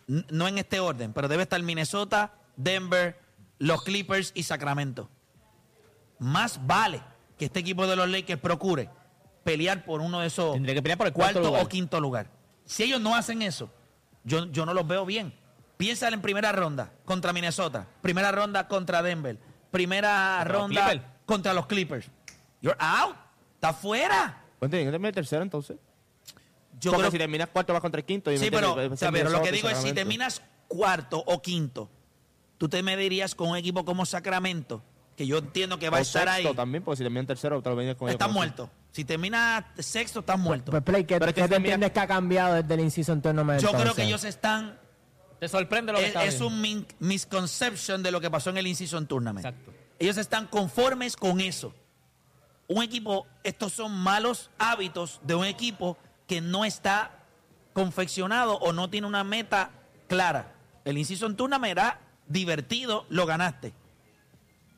no 0.07 0.49
en 0.49 0.59
este 0.59 0.81
orden, 0.81 1.13
pero 1.13 1.29
debe 1.29 1.43
estar 1.43 1.63
Minnesota, 1.63 2.33
Denver, 2.57 3.19
los 3.59 3.83
Clippers 3.83 4.33
y 4.35 4.43
Sacramento. 4.45 5.09
más 6.19 6.65
vale 6.67 7.03
que 7.39 7.47
este 7.47 7.61
equipo 7.61 7.87
de 7.87 7.97
los 7.97 8.09
Lakers 8.09 8.41
procure 8.41 8.89
pelear 9.45 9.85
por 9.85 10.01
uno 10.01 10.21
de 10.21 10.29
esos 10.29 10.53
Tendría 10.55 10.75
que 10.75 10.83
pelear 10.83 10.99
por 10.99 11.07
el 11.09 11.13
cuarto 11.13 11.35
cuarto 11.41 11.49
lugar. 11.49 11.65
o 11.65 11.69
quinto 11.69 12.01
lugar. 12.01 12.27
Si 12.65 12.83
ellos 12.85 13.01
no 13.01 13.15
hacen 13.15 13.43
eso, 13.43 13.71
yo, 14.25 14.47
yo 14.47 14.67
no 14.67 14.75
los 14.75 14.87
veo 14.87 15.05
bien. 15.05 15.35
Piénsale 15.77 16.15
en 16.15 16.23
primera 16.23 16.53
ronda 16.53 16.93
contra 17.05 17.33
Minnesota, 17.33 17.89
primera 18.01 18.31
ronda 18.31 18.69
contra 18.69 19.03
Denver, 19.03 19.39
primera 19.71 20.39
Contra 20.39 20.59
ronda 20.59 21.15
contra 21.27 21.55
los 21.55 21.67
Clippers. 21.67 22.07
You're 22.61 22.77
out. 22.79 23.17
Está 23.55 23.73
fuera. 23.73 24.43
Pues 24.59 24.71
tienen 24.71 24.87
que 24.87 24.93
terminar 24.93 25.13
tercero 25.13 25.43
entonces. 25.43 25.77
Yo 26.81 26.91
Porque 26.91 27.03
creo 27.03 27.11
si 27.13 27.19
terminas 27.19 27.49
cuarto 27.49 27.73
vas 27.73 27.83
contra 27.83 28.01
el 28.01 28.05
quinto. 28.05 28.31
y 28.33 28.39
Sí, 28.39 28.51
pero, 28.51 28.75
pues, 28.75 28.93
o 28.93 28.97
sea, 28.97 29.13
pero 29.13 29.31
lo 29.31 29.43
que 29.43 29.53
digo 29.53 29.69
es, 29.69 29.79
si 29.79 29.93
terminas 29.93 30.43
cuarto 30.69 31.23
o 31.27 31.41
quinto, 31.43 31.91
tú 32.59 32.69
te 32.69 32.83
medirías 32.83 33.35
con 33.35 33.51
un 33.51 33.57
equipo 33.57 33.85
como 33.85 34.07
Sacramento, 34.07 34.83
que 35.17 35.27
yo 35.27 35.39
entiendo 35.39 35.79
que 35.79 35.91
va 35.91 35.99
a 35.99 36.01
estar 36.01 36.29
ahí. 36.29 36.43
sexto 36.43 36.57
también, 36.57 36.83
porque 36.83 36.99
si 36.99 37.03
terminan 37.03 37.27
tercero, 37.27 37.61
te 37.63 37.71
lo 37.71 37.77
vienes 37.77 37.97
con 37.97 38.09
ellos 38.09 38.21
con 38.21 38.33
muerto. 38.33 38.71
Si 38.93 39.05
terminas 39.05 39.65
sexto, 39.79 40.21
estás 40.21 40.39
muerto. 40.39 40.71
Pues, 40.71 40.83
Play, 40.83 41.05
¿qué, 41.05 41.19
Pero 41.19 41.31
es 41.31 41.35
que 41.35 41.43
qué 41.43 41.49
te 41.49 41.57
entiendes 41.57 41.91
que 41.93 42.01
ha 42.01 42.07
cambiado 42.07 42.55
desde 42.55 42.75
el 42.75 42.81
in-season 42.81 43.21
tournament? 43.23 43.61
Yo 43.61 43.73
creo 43.73 43.95
que 43.95 44.05
ellos 44.05 44.23
están... 44.25 44.79
Te 45.41 45.49
sorprende 45.49 45.91
lo 45.93 45.99
que 45.99 46.05
Es, 46.05 46.09
está 46.11 46.25
es 46.25 46.41
un 46.41 46.61
min- 46.61 46.87
misconception 47.01 48.03
de 48.05 48.13
lo 48.13 48.21
que 48.21 48.31
pasó 48.31 48.51
en 48.51 48.59
el 48.59 48.67
In-Season 48.69 49.09
Tournament. 49.09 49.45
Exacto. 49.45 49.73
Ellos 49.99 50.17
están 50.17 50.47
conformes 50.47 51.17
con 51.17 51.41
eso. 51.41 51.75
Un 52.69 52.81
equipo, 52.85 53.27
estos 53.43 53.73
son 53.73 53.91
malos 53.93 54.51
hábitos 54.59 55.21
de 55.25 55.35
un 55.35 55.45
equipo 55.45 55.99
que 56.29 56.41
no 56.41 56.65
está 56.65 57.11
confeccionado 57.73 58.55
o 58.59 58.73
no 58.73 58.89
tiene 58.89 59.09
una 59.09 59.25
meta 59.25 59.71
clara. 60.07 60.55
El 60.85 60.97
In-Season 60.97 61.35
Tournament 61.37 61.73
era 61.73 61.99
divertido, 62.29 63.05
lo 63.09 63.27
ganaste. 63.27 63.73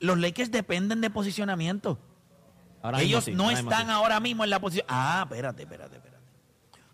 Los 0.00 0.18
Lakers 0.18 0.50
dependen 0.50 1.02
de 1.02 1.11
posicionamiento. 1.11 1.99
Ahora 2.84 2.98
mismo 2.98 3.08
Ellos 3.08 3.24
sí, 3.24 3.32
no 3.32 3.44
ahora 3.44 3.56
mismo 3.56 3.70
están 3.70 3.86
sí. 3.86 3.92
ahora 3.92 4.20
mismo 4.20 4.44
en 4.44 4.50
la 4.50 4.60
posición. 4.60 4.86
Ah, 4.90 5.22
espérate, 5.24 5.62
espérate, 5.62 5.96
espérate. 5.96 6.22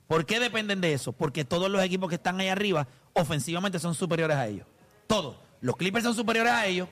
¿Por 0.06 0.24
qué 0.24 0.38
dependen 0.38 0.80
de 0.80 0.92
eso? 0.92 1.10
Porque 1.10 1.44
todos 1.44 1.68
los 1.68 1.82
equipos 1.82 2.08
que 2.08 2.14
están 2.14 2.38
ahí 2.38 2.46
arriba 2.46 2.86
ofensivamente 3.12 3.80
son 3.80 3.96
superiores 3.96 4.36
a 4.36 4.46
ellos. 4.46 4.68
Todos. 5.08 5.36
Los 5.60 5.76
Clippers 5.76 6.04
son 6.04 6.14
superiores 6.14 6.52
a 6.52 6.64
ellos. 6.66 6.88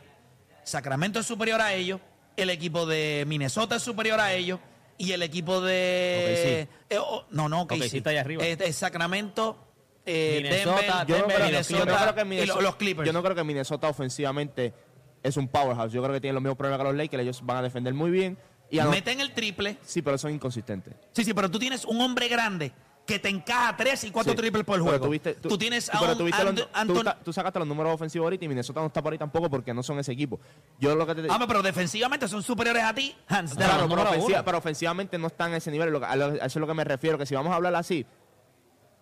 Sacramento 0.64 1.20
es 1.20 1.26
superior 1.26 1.60
a 1.60 1.72
ellos. 1.74 2.00
El 2.36 2.50
equipo 2.50 2.86
de 2.86 3.22
Minnesota 3.28 3.76
es 3.76 3.82
superior 3.82 4.18
a 4.18 4.32
ellos. 4.32 4.58
Y 4.98 5.12
el 5.12 5.22
equipo 5.22 5.60
de. 5.60 6.62
eh, 6.90 6.98
oh, 6.98 7.24
no, 7.30 7.48
no, 7.48 7.60
OKC 7.62 7.78
KC. 7.78 7.94
está 7.98 8.10
ahí 8.10 8.16
arriba. 8.16 8.44
Eh, 8.44 8.56
eh, 8.58 8.72
Sacramento, 8.72 9.56
eh, 10.04 10.40
Minnesota, 10.42 11.04
Denver, 11.04 11.06
Yo 11.06 11.14
no, 11.14 11.20
Denver, 11.22 11.36
creo, 11.36 11.46
Minnesota 11.46 11.78
yo 11.78 11.86
no 11.86 11.96
creo 12.02 12.14
que 12.16 12.24
Minnesota, 12.24 12.54
lo- 12.56 12.62
los 12.62 12.76
Clippers. 12.76 13.06
yo 13.06 13.12
no 13.12 13.22
creo 13.22 13.34
que 13.36 13.44
Minnesota 13.44 13.88
ofensivamente 13.88 14.74
es 15.22 15.36
un 15.36 15.46
powerhouse. 15.46 15.92
Yo 15.92 16.02
creo 16.02 16.14
que 16.14 16.20
tienen 16.20 16.34
los 16.34 16.42
mismos 16.42 16.56
problemas 16.58 16.78
que 16.80 16.84
los 16.84 16.96
Lakers. 16.96 17.22
Ellos 17.22 17.40
van 17.44 17.58
a 17.58 17.62
defender 17.62 17.94
muy 17.94 18.10
bien. 18.10 18.38
Y 18.70 18.80
Meten 18.80 19.20
el 19.20 19.32
triple. 19.32 19.78
Sí, 19.82 20.02
pero 20.02 20.18
son 20.18 20.32
inconsistentes. 20.32 20.94
Sí, 21.12 21.24
sí, 21.24 21.32
pero 21.34 21.50
tú 21.50 21.58
tienes 21.58 21.84
un 21.84 22.00
hombre 22.00 22.28
grande 22.28 22.72
que 23.06 23.18
te 23.18 23.30
encaja 23.30 23.74
tres 23.74 24.04
y 24.04 24.10
cuatro 24.10 24.32
Sí. 24.32 24.36
triples 24.36 24.64
por 24.64 24.78
juego. 24.80 25.06
tuviste- 25.06 25.34
tú, 25.36 25.56
tienes 25.56 25.88
a 25.88 25.98
pero 25.98 26.12
un 26.12 26.18
tuviste 26.18 26.44
los- 26.44 26.54
tú, 26.86 27.02
tú 27.24 27.32
sacaste 27.32 27.58
los 27.58 27.66
números 27.66 27.94
ofensivos 27.94 28.26
ahorita 28.26 28.44
y 28.44 28.48
Minnesota 28.48 28.80
no 28.80 28.88
está 28.88 29.00
por 29.02 29.10
ahí 29.14 29.18
tampoco 29.18 29.48
porque 29.48 29.72
no 29.72 29.82
son 29.82 29.98
ese 29.98 30.12
equipo. 30.12 30.38
Yo 30.78 30.94
lo 30.94 31.06
que 31.06 31.14
te 31.14 31.26
Ah, 31.30 31.42
pero 31.48 31.62
defensivamente 31.62 32.28
son 32.28 32.42
superiores 32.42 32.82
a 32.84 32.92
ti, 32.94 33.16
down. 33.30 33.46
Claro, 33.48 33.88
pero, 33.88 34.02
ofensiva- 34.02 34.44
pero 34.44 34.58
ofensivamente 34.58 35.16
no 35.16 35.28
están 35.28 35.54
a 35.54 35.56
ese 35.56 35.70
nivel. 35.70 35.88
lo 35.90 36.00
que- 36.00 36.06
A, 36.06 36.16
lo- 36.16 36.26
a 36.26 36.28
eso 36.34 36.44
es 36.44 36.56
lo 36.56 36.66
que 36.66 36.74
me 36.74 36.84
refiero. 36.84 37.16
Que 37.16 37.24
si 37.24 37.34
vamos 37.34 37.50
a 37.50 37.56
hablar 37.56 37.74
así, 37.76 38.04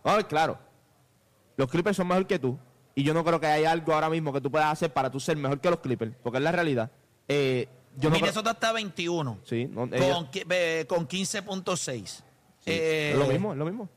vamos 0.04 0.14
a 0.14 0.16
ver, 0.18 0.26
claro, 0.28 0.58
los 1.56 1.68
Clippers 1.68 1.96
son 1.96 2.06
mejor 2.06 2.28
que 2.28 2.38
tú. 2.38 2.56
Y 2.94 3.02
yo 3.02 3.12
no 3.12 3.25
creo 3.25 3.40
que 3.40 3.46
haya 3.49 3.73
algo 3.73 3.92
ahora 3.92 4.08
mismo 4.08 4.32
que 4.32 4.40
tú 4.40 4.50
puedas 4.52 4.70
hacer 4.73 4.92
para 4.92 5.11
tú 5.11 5.18
ser 5.18 5.37
mejor 5.37 5.58
que 5.61 5.68
los 5.68 5.80
Clippers, 5.80 6.12
porque 6.23 6.38
es 6.38 6.44
la 6.44 6.52
realidad. 6.52 6.92
Eh, 7.26 7.68
yo 7.96 8.10
no 8.10 8.16
Minnesota 8.16 8.52
está 8.52 8.72
21. 8.72 9.38
Sí, 9.44 9.66
no, 9.66 9.82
con, 9.88 10.30
qui- 10.30 10.46
eh, 10.50 10.84
con 10.88 11.06
15.6. 11.08 12.04
sí, 12.06 12.22
Eh, 12.66 13.10
es 13.12 13.18
lo 13.18 13.26
mismo, 13.26 13.52
es 13.52 13.58
lo 13.58 13.64
mismo. 13.64 13.88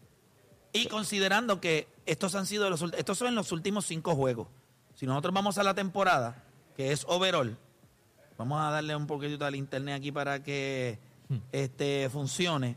Y 0.73 0.85
considerando 0.87 1.59
que 1.59 1.87
estos 2.05 2.35
han 2.35 2.45
sido 2.45 2.69
los 2.69 2.81
estos 2.97 3.17
son 3.17 3.33
los 3.35 3.51
últimos 3.51 3.85
cinco 3.85 4.15
juegos. 4.15 4.47
Si 4.95 5.05
nosotros 5.05 5.33
vamos 5.33 5.57
a 5.57 5.63
la 5.63 5.73
temporada, 5.73 6.43
que 6.75 6.91
es 6.91 7.05
overall, 7.07 7.57
vamos 8.37 8.61
a 8.61 8.69
darle 8.69 8.95
un 8.95 9.07
poquitito 9.07 9.45
al 9.45 9.55
internet 9.55 9.95
aquí 9.95 10.11
para 10.11 10.43
que 10.43 10.99
este 11.51 12.09
funcione. 12.11 12.75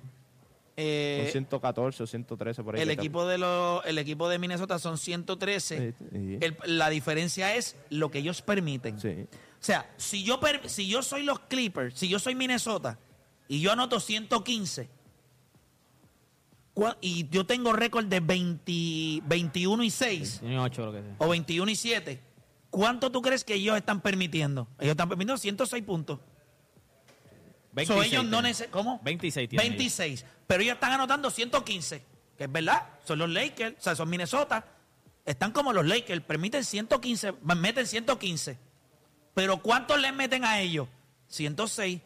Eh, 0.76 1.20
Son 1.24 1.32
114 1.32 2.02
o 2.02 2.06
113 2.06 2.62
por 2.64 2.76
ahí. 2.76 2.80
el 2.82 2.90
equipo 2.90 3.26
de 3.26 3.36
los 3.36 3.84
el 3.84 3.98
equipo 3.98 4.26
de 4.30 4.38
Minnesota 4.38 4.78
son 4.78 4.96
113. 4.96 5.92
Sí, 5.98 6.06
sí. 6.10 6.38
El- 6.40 6.56
la 6.64 6.88
diferencia 6.88 7.54
es 7.54 7.76
lo 7.90 8.10
que 8.10 8.20
ellos 8.20 8.40
permiten. 8.40 8.98
Sí. 8.98 9.26
O 9.62 9.64
sea, 9.64 9.88
si 9.96 10.24
yo 10.24 10.40
si 10.66 10.88
yo 10.88 11.02
soy 11.02 11.22
los 11.22 11.38
Clippers, 11.40 11.96
si 11.96 12.08
yo 12.08 12.18
soy 12.18 12.34
Minnesota 12.34 12.98
y 13.46 13.60
yo 13.60 13.70
anoto 13.70 14.00
115 14.00 14.90
cua- 16.74 16.96
y 17.00 17.28
yo 17.28 17.46
tengo 17.46 17.72
récord 17.72 18.06
de 18.06 18.18
20 18.20 19.22
21 19.24 19.84
y 19.84 19.90
6 19.90 20.38
Tiene 20.40 20.58
ocho, 20.58 20.90
creo 20.90 20.92
que 20.92 21.08
sí. 21.08 21.14
o 21.18 21.28
21 21.28 21.70
y 21.70 21.76
7, 21.76 22.20
¿cuánto 22.70 23.12
tú 23.12 23.22
crees 23.22 23.44
que 23.44 23.54
ellos 23.54 23.76
están 23.76 24.00
permitiendo? 24.00 24.66
Ellos 24.80 24.92
están 24.92 25.08
permitiendo 25.08 25.38
106 25.38 25.84
puntos. 25.84 26.18
So, 26.18 26.24
26 27.74 28.06
ellos 28.12 28.24
no 28.26 28.42
necesitan. 28.42 28.70
¿Cómo? 28.72 29.00
26 29.02 29.48
tienen 29.48 29.68
26. 29.68 30.26
Pero 30.46 30.62
ellos 30.62 30.74
están 30.74 30.92
anotando 30.92 31.30
115. 31.30 32.04
Que 32.36 32.44
es 32.44 32.52
verdad. 32.52 32.82
Son 33.04 33.18
los 33.18 33.30
Lakers. 33.30 33.78
O 33.78 33.80
sea, 33.82 33.94
son 33.96 34.10
Minnesota. 34.10 34.66
Están 35.24 35.52
como 35.52 35.72
los 35.72 35.86
Lakers. 35.86 36.20
Permiten 36.22 36.64
115. 36.64 37.32
Meten 37.56 37.86
115. 37.86 38.58
Pero 39.34 39.58
¿cuántos 39.58 40.00
les 40.00 40.12
meten 40.14 40.44
a 40.44 40.60
ellos? 40.60 40.88
106. 41.28 42.00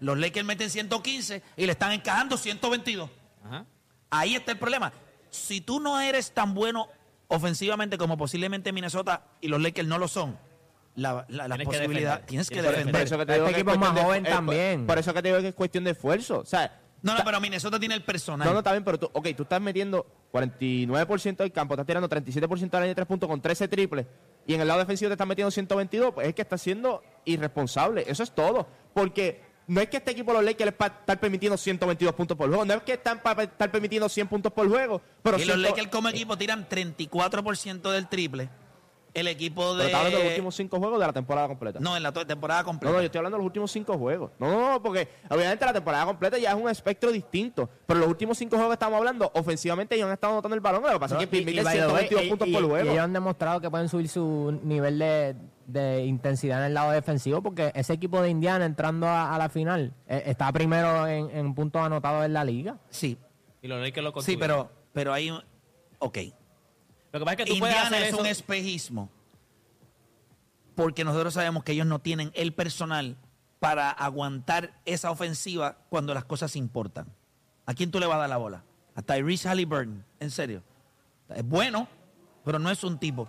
Los 0.00 0.18
Lakers 0.18 0.44
meten 0.46 0.68
115 0.68 1.42
y 1.56 1.66
le 1.66 1.72
están 1.72 1.92
encajando 1.92 2.36
122. 2.36 3.08
Ajá. 3.44 3.64
Ahí 4.10 4.34
está 4.34 4.52
el 4.52 4.58
problema. 4.58 4.92
Si 5.30 5.60
tú 5.60 5.80
no 5.80 6.00
eres 6.00 6.32
tan 6.32 6.54
bueno 6.54 6.88
ofensivamente 7.28 7.96
como 7.96 8.18
posiblemente 8.18 8.72
Minnesota 8.72 9.24
y 9.40 9.48
los 9.48 9.60
Lakers 9.62 9.88
no 9.88 9.98
lo 9.98 10.08
son, 10.08 10.36
la, 10.96 11.24
la, 11.28 11.48
la 11.48 11.56
Tienes 11.56 11.58
que 11.58 11.64
posibilidad 11.78 12.24
tienes 12.26 12.48
que 12.50 12.54
Tienes 12.56 12.70
que 12.70 12.76
defender. 12.76 12.92
Por 12.92 13.00
eso 13.02 13.18
que 13.18 13.26
te 13.26 13.32
Este 13.32 13.34
digo 13.34 13.46
que 13.46 13.50
es 13.52 13.56
equipo 13.58 13.72
es 13.72 13.78
más 13.78 13.88
cuestión 13.90 13.94
de- 13.94 14.02
joven 14.02 14.26
eh, 14.26 14.28
por- 14.28 14.36
también. 14.36 14.86
Por 14.86 14.98
eso 14.98 15.14
que 15.14 15.22
te 15.22 15.28
digo 15.28 15.40
que 15.40 15.48
es 15.48 15.54
cuestión 15.54 15.84
de 15.84 15.90
esfuerzo. 15.92 16.40
O 16.40 16.44
sea, 16.44 16.81
No, 17.02 17.16
no, 17.16 17.24
pero 17.24 17.40
Minnesota 17.40 17.78
tiene 17.78 17.94
el 17.94 18.02
personal. 18.02 18.46
No, 18.46 18.52
no, 18.52 18.58
está 18.60 18.72
bien, 18.72 18.84
pero 18.84 18.98
tú, 18.98 19.10
ok, 19.12 19.28
tú 19.36 19.42
estás 19.42 19.60
metiendo 19.60 20.06
49% 20.32 21.36
del 21.36 21.52
campo, 21.52 21.74
estás 21.74 21.86
tirando 21.86 22.08
37% 22.08 22.48
de 22.48 22.68
la 22.70 22.80
línea 22.80 22.88
de 22.88 22.94
tres 22.94 23.06
puntos 23.06 23.28
con 23.28 23.40
13 23.40 23.68
triples, 23.68 24.06
y 24.46 24.54
en 24.54 24.60
el 24.60 24.68
lado 24.68 24.80
defensivo 24.80 25.08
te 25.08 25.14
estás 25.14 25.26
metiendo 25.26 25.50
122, 25.50 26.14
pues 26.14 26.28
es 26.28 26.34
que 26.34 26.42
estás 26.42 26.60
siendo 26.62 27.02
irresponsable. 27.24 28.04
Eso 28.06 28.22
es 28.22 28.32
todo. 28.32 28.66
Porque 28.94 29.40
no 29.66 29.80
es 29.80 29.88
que 29.88 29.98
este 29.98 30.10
equipo 30.10 30.32
de 30.32 30.38
los 30.38 30.44
Lakers 30.44 30.70
es 30.70 30.76
para 30.76 30.94
estar 30.94 31.20
permitiendo 31.20 31.56
122 31.56 32.14
puntos 32.14 32.36
por 32.36 32.48
juego, 32.48 32.64
no 32.64 32.74
es 32.74 32.82
que 32.82 32.94
están 32.94 33.22
para 33.22 33.44
estar 33.44 33.70
permitiendo 33.70 34.08
100 34.08 34.28
puntos 34.28 34.52
por 34.52 34.68
juego, 34.68 35.00
pero, 35.22 35.38
y 35.38 35.44
los 35.44 35.56
100 35.56 35.62
Lakers 35.62 35.88
como 35.88 36.08
equipo 36.08 36.36
tiran 36.36 36.68
34% 36.68 37.90
del 37.90 38.08
triple. 38.08 38.48
El 39.14 39.28
equipo 39.28 39.74
de... 39.76 39.84
pero 39.84 39.96
hablando 39.98 40.18
de 40.18 40.24
los 40.24 40.32
últimos 40.32 40.54
5 40.54 40.78
juegos 40.78 40.98
de 40.98 41.06
la 41.06 41.12
temporada 41.12 41.46
completa. 41.48 41.78
No, 41.80 41.96
en 41.96 42.02
la 42.02 42.12
temporada 42.12 42.62
No, 42.62 42.66
completa. 42.66 42.92
no, 42.94 43.00
yo 43.00 43.04
estoy 43.06 43.18
hablando 43.18 43.36
de 43.36 43.40
los 43.42 43.46
últimos 43.46 43.70
cinco 43.70 43.98
juegos. 43.98 44.30
No, 44.38 44.50
no, 44.50 44.70
no, 44.72 44.82
porque 44.82 45.06
obviamente 45.28 45.64
la 45.66 45.72
temporada 45.74 46.06
completa 46.06 46.38
ya 46.38 46.52
es 46.52 46.56
un 46.56 46.68
espectro 46.70 47.12
distinto. 47.12 47.68
Pero 47.86 48.00
los 48.00 48.08
últimos 48.08 48.38
cinco 48.38 48.56
juegos 48.56 48.70
que 48.70 48.74
estamos 48.76 48.96
hablando, 48.96 49.30
ofensivamente 49.34 49.94
ellos 49.96 50.06
han 50.06 50.14
estado 50.14 50.32
anotando 50.32 50.54
el 50.54 50.60
balón. 50.62 50.82
Lo 50.82 50.92
que 50.92 50.98
pasa 51.00 51.20
es 51.20 51.26
que 51.28 51.36
Y- 51.36 51.40
y 51.40 51.60
way, 51.60 51.76
122 51.76 52.22
y- 52.24 52.28
puntos 52.30 52.48
y- 52.48 52.52
por 52.54 52.62
y 52.62 52.66
juego. 52.66 52.90
ellos 52.90 53.02
han 53.04 53.12
demostrado 53.12 53.60
que 53.60 53.70
pueden 53.70 53.88
subir 53.90 54.08
su 54.08 54.58
nivel 54.64 54.98
de, 54.98 55.36
de 55.66 56.04
intensidad 56.06 56.60
en 56.60 56.64
el 56.68 56.74
lado 56.74 56.92
defensivo 56.92 57.42
porque 57.42 57.70
ese 57.74 57.92
equipo 57.92 58.22
de 58.22 58.30
Indiana 58.30 58.64
entrando 58.64 59.06
a, 59.08 59.34
a 59.34 59.38
la 59.38 59.50
final 59.50 59.92
eh, 60.08 60.22
está 60.26 60.50
primero 60.52 61.06
en, 61.06 61.28
en 61.36 61.54
puntos 61.54 61.82
anotados 61.82 62.24
en 62.24 62.32
la 62.32 62.44
liga. 62.44 62.78
Sí, 62.88 63.18
Y 63.60 63.68
los 63.68 63.78
Lakers 63.78 64.04
lo 64.04 64.22
sí, 64.22 64.38
pero, 64.38 64.70
pero 64.94 65.12
hay 65.12 65.30
un... 65.30 65.42
Ok. 65.98 66.18
Lo 67.12 67.18
que 67.18 67.24
pasa 67.24 67.32
es 67.32 67.36
que 67.36 67.52
tú 67.52 67.58
puedes 67.58 67.74
Indiana 67.76 67.96
hacer 67.96 68.02
es 68.02 68.08
eso. 68.08 68.20
un 68.20 68.26
espejismo 68.26 69.10
porque 70.74 71.04
nosotros 71.04 71.34
sabemos 71.34 71.64
que 71.64 71.72
ellos 71.72 71.86
no 71.86 71.98
tienen 71.98 72.30
el 72.34 72.52
personal 72.54 73.16
para 73.60 73.90
aguantar 73.90 74.80
esa 74.84 75.10
ofensiva 75.10 75.76
cuando 75.90 76.14
las 76.14 76.24
cosas 76.24 76.56
importan. 76.56 77.06
¿A 77.66 77.74
quién 77.74 77.90
tú 77.90 78.00
le 78.00 78.06
vas 78.06 78.16
a 78.16 78.20
dar 78.20 78.30
la 78.30 78.36
bola? 78.38 78.64
A 78.94 79.02
Tyrese 79.02 79.48
Halliburton, 79.48 80.04
en 80.18 80.30
serio. 80.30 80.62
Es 81.28 81.44
bueno, 81.44 81.88
pero 82.44 82.58
no 82.58 82.70
es 82.70 82.82
un 82.84 82.98
tipo. 82.98 83.28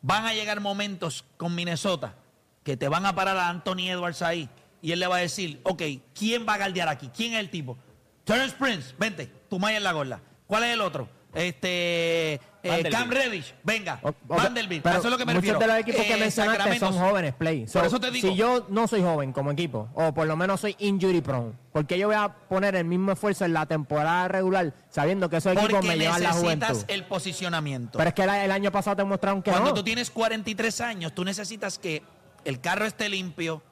Van 0.00 0.26
a 0.26 0.34
llegar 0.34 0.60
momentos 0.60 1.24
con 1.36 1.54
Minnesota 1.54 2.16
que 2.64 2.76
te 2.76 2.88
van 2.88 3.06
a 3.06 3.14
parar 3.14 3.36
a 3.36 3.48
Anthony 3.48 3.88
Edwards 3.88 4.22
ahí 4.22 4.48
y 4.80 4.92
él 4.92 4.98
le 4.98 5.06
va 5.06 5.16
a 5.16 5.20
decir, 5.20 5.60
ok, 5.62 5.82
¿quién 6.14 6.46
va 6.48 6.54
a 6.54 6.58
galdear 6.58 6.88
aquí? 6.88 7.08
¿Quién 7.14 7.34
es 7.34 7.40
el 7.40 7.50
tipo? 7.50 7.78
Terrence 8.24 8.56
Prince, 8.56 8.94
vente, 8.98 9.26
tú 9.48 9.64
en 9.68 9.82
la 9.82 9.92
gorda. 9.92 10.20
¿Cuál 10.46 10.64
es 10.64 10.70
el 10.74 10.80
otro? 10.80 11.08
Este, 11.34 12.40
eh. 12.62 12.88
Cam 12.90 13.10
Reddish, 13.10 13.54
venga, 13.64 13.98
O- 14.02 14.08
o- 14.08 14.14
Vanderbilt, 14.36 14.82
pero 14.82 14.98
eso 14.98 15.08
es 15.08 15.10
lo 15.12 15.18
que 15.18 15.26
me 15.26 15.34
muchos 15.34 15.42
refiero. 15.50 15.58
de 15.58 15.66
los 15.66 15.76
equipos 15.78 16.02
que 16.06 16.14
Eh, 16.14 16.16
mencionaste 16.20 16.78
son 16.78 16.94
jóvenes, 16.98 17.34
Play. 17.34 17.66
So, 17.66 17.84
eso 17.84 17.98
te 17.98 18.10
digo. 18.10 18.28
Si 18.28 18.34
yo 18.36 18.66
no 18.68 18.86
soy 18.86 19.02
joven 19.02 19.32
como 19.32 19.50
equipo, 19.50 19.88
o 19.94 20.12
por 20.14 20.26
lo 20.26 20.36
menos 20.36 20.60
soy 20.60 20.76
injury 20.78 21.20
prone, 21.20 21.52
porque 21.72 21.98
yo 21.98 22.06
voy 22.06 22.16
a 22.16 22.28
poner 22.28 22.76
el 22.76 22.84
mismo 22.84 23.12
esfuerzo 23.12 23.44
en 23.44 23.52
la 23.52 23.66
temporada 23.66 24.28
regular 24.28 24.72
sabiendo 24.90 25.28
que 25.28 25.38
esos 25.38 25.52
equipos 25.56 25.84
me 25.84 25.96
llevan 25.98 26.22
la 26.22 26.28
necesitas 26.32 26.68
juventud? 26.70 26.84
el 26.88 27.04
posicionamiento. 27.04 27.98
Pero 27.98 28.08
es 28.08 28.14
que 28.14 28.22
el, 28.22 28.30
el 28.30 28.50
año 28.52 28.70
pasado 28.70 28.96
te 28.96 29.04
mostraron 29.04 29.42
que 29.42 29.50
Cuando 29.50 29.70
no. 29.70 29.74
tú 29.74 29.82
tienes 29.82 30.10
43 30.10 30.80
años, 30.82 31.12
tú 31.14 31.24
necesitas 31.24 31.78
que 31.78 32.02
el 32.44 32.60
carro 32.60 32.84
esté 32.84 33.08
limpio, 33.08 33.62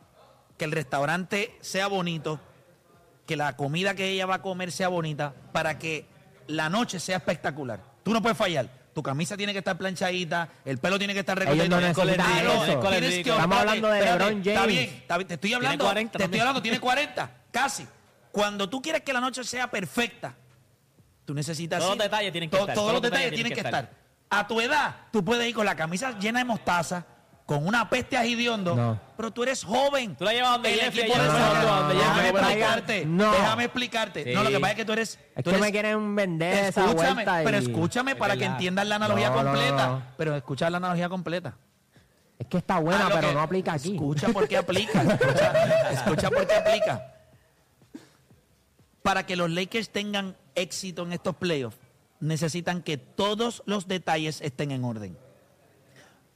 que 0.57 0.65
el 0.65 0.73
restaurante 0.73 1.57
sea 1.61 1.87
bonito, 1.87 2.41
que 3.27 3.37
la 3.37 3.57
comida 3.57 3.95
que 3.95 4.09
ella 4.09 4.27
va 4.27 4.37
a 4.37 4.43
comer 4.43 4.73
sea 4.73 4.89
bonita, 4.89 5.33
para 5.53 5.79
que 5.79 6.07
la 6.49 6.69
noche 6.69 6.99
sea 6.99 7.19
espectacular. 7.19 7.81
Tú 8.03 8.13
no 8.13 8.21
puedes 8.23 8.37
fallar. 8.37 8.69
Tu 9.01 9.05
camisa 9.05 9.35
tiene 9.35 9.53
que 9.55 9.61
estar 9.61 9.79
planchadita, 9.79 10.47
el 10.63 10.77
pelo 10.77 10.99
tiene 10.99 11.15
que 11.15 11.21
estar 11.21 11.35
no 11.35 11.41
recogido. 11.41 11.79
Claro, 12.15 12.65
eso. 12.65 12.81
tienes 12.91 13.25
que- 13.25 13.31
Estamos 13.31 13.59
hablando 13.59 13.89
de 13.89 13.99
espérate, 13.99 14.19
LeBron 14.25 14.39
Está 14.41 14.61
James. 14.61 14.67
bien, 14.77 14.91
está 14.91 15.17
bien, 15.17 15.29
te 15.29 15.35
estoy 15.35 15.55
hablando, 15.55 15.85
40 15.87 16.19
te 16.19 16.25
estoy 16.25 16.41
hablando, 16.41 16.61
tiene 16.63 16.81
40, 16.81 17.31
casi. 17.51 17.87
Cuando 18.31 18.69
tú 18.69 18.83
quieres 18.83 19.01
que 19.01 19.15
la 19.15 19.21
noche 19.21 19.43
sea 19.43 19.71
perfecta, 19.71 20.35
tú 21.25 21.33
necesitas... 21.33 21.79
Todos 21.79 21.97
los 21.97 22.05
detalles 22.05 22.31
tienen 22.31 22.51
que 22.51 22.57
to- 22.59 22.63
estar, 22.65 22.75
Todos 22.75 22.93
los 22.93 23.01
detalles 23.01 23.33
tienen 23.33 23.55
que 23.55 23.61
estar. 23.61 23.91
A 24.29 24.47
tu 24.47 24.61
edad, 24.61 24.95
tú 25.11 25.25
puedes 25.25 25.49
ir 25.49 25.55
con 25.55 25.65
la 25.65 25.75
camisa 25.75 26.19
llena 26.19 26.41
de 26.41 26.45
mostaza, 26.45 27.07
con 27.51 27.67
una 27.67 27.91
peste 27.91 28.17
agidiondo, 28.17 28.77
No. 28.77 29.01
pero 29.17 29.33
tú 29.33 29.43
eres 29.43 29.65
joven. 29.65 30.15
Tú 30.15 30.23
la 30.25 30.33
llevas 30.33 30.53
donde 30.53 30.73
El 30.73 30.79
Jeffrey, 30.83 31.03
equipo 31.03 31.19
de 31.19 31.27
donde 31.27 31.95
Déjame 31.97 32.29
explicarte. 32.29 33.07
No. 33.07 33.33
Déjame 33.33 33.65
explicarte. 33.65 34.23
Sí. 34.23 34.33
No, 34.33 34.45
lo 34.45 34.51
que 34.51 34.61
pasa 34.61 34.71
es 34.71 34.77
que 34.77 34.85
tú 34.85 34.93
eres... 34.93 35.19
Es 35.35 35.43
tú 35.43 35.51
que 35.51 35.57
eres- 35.57 35.61
me 35.61 35.73
quieren 35.73 36.15
vender 36.15 36.67
esa 36.67 36.85
Escúchame, 36.85 37.13
vuelta 37.15 37.43
y... 37.43 37.45
pero 37.45 37.59
escúchame 37.59 38.15
para 38.15 38.37
que 38.37 38.45
entiendas 38.45 38.87
la 38.87 38.95
analogía 38.95 39.31
No, 39.31 39.35
no, 39.35 39.43
no, 39.43 39.51
completa. 39.51 39.87
no. 39.89 40.03
Pero 40.17 40.37
escucha 40.37 40.71
la 40.71 40.77
analogía 40.77 41.09
completa. 41.09 41.57
Es 42.39 42.47
que 42.47 42.59
está 42.59 42.79
buena, 42.79 43.07
Ah, 43.09 43.11
pero 43.13 43.29
que- 43.31 43.35
no 43.35 43.41
aplica 43.41 43.73
aquí. 43.73 43.95
Escucha 43.95 44.29
por 44.29 44.47
qué 44.47 44.57
aplica. 44.57 45.03
Escucha, 45.03 45.91
escucha 45.91 46.31
por 46.31 46.47
qué 46.47 46.55
aplica. 46.55 47.15
Para 49.03 49.27
que 49.27 49.35
los 49.35 49.51
Lakers 49.51 49.91
tengan 49.91 50.37
éxito 50.55 51.03
en 51.03 51.13
estos 51.15 51.35
playoffs, 51.35 51.79
necesitan 52.21 52.81
que 52.83 52.97
todos 52.97 53.65
los 53.67 53.89
detalles 53.89 54.41
estén 54.41 54.71
en 54.71 54.85
orden. 54.85 55.19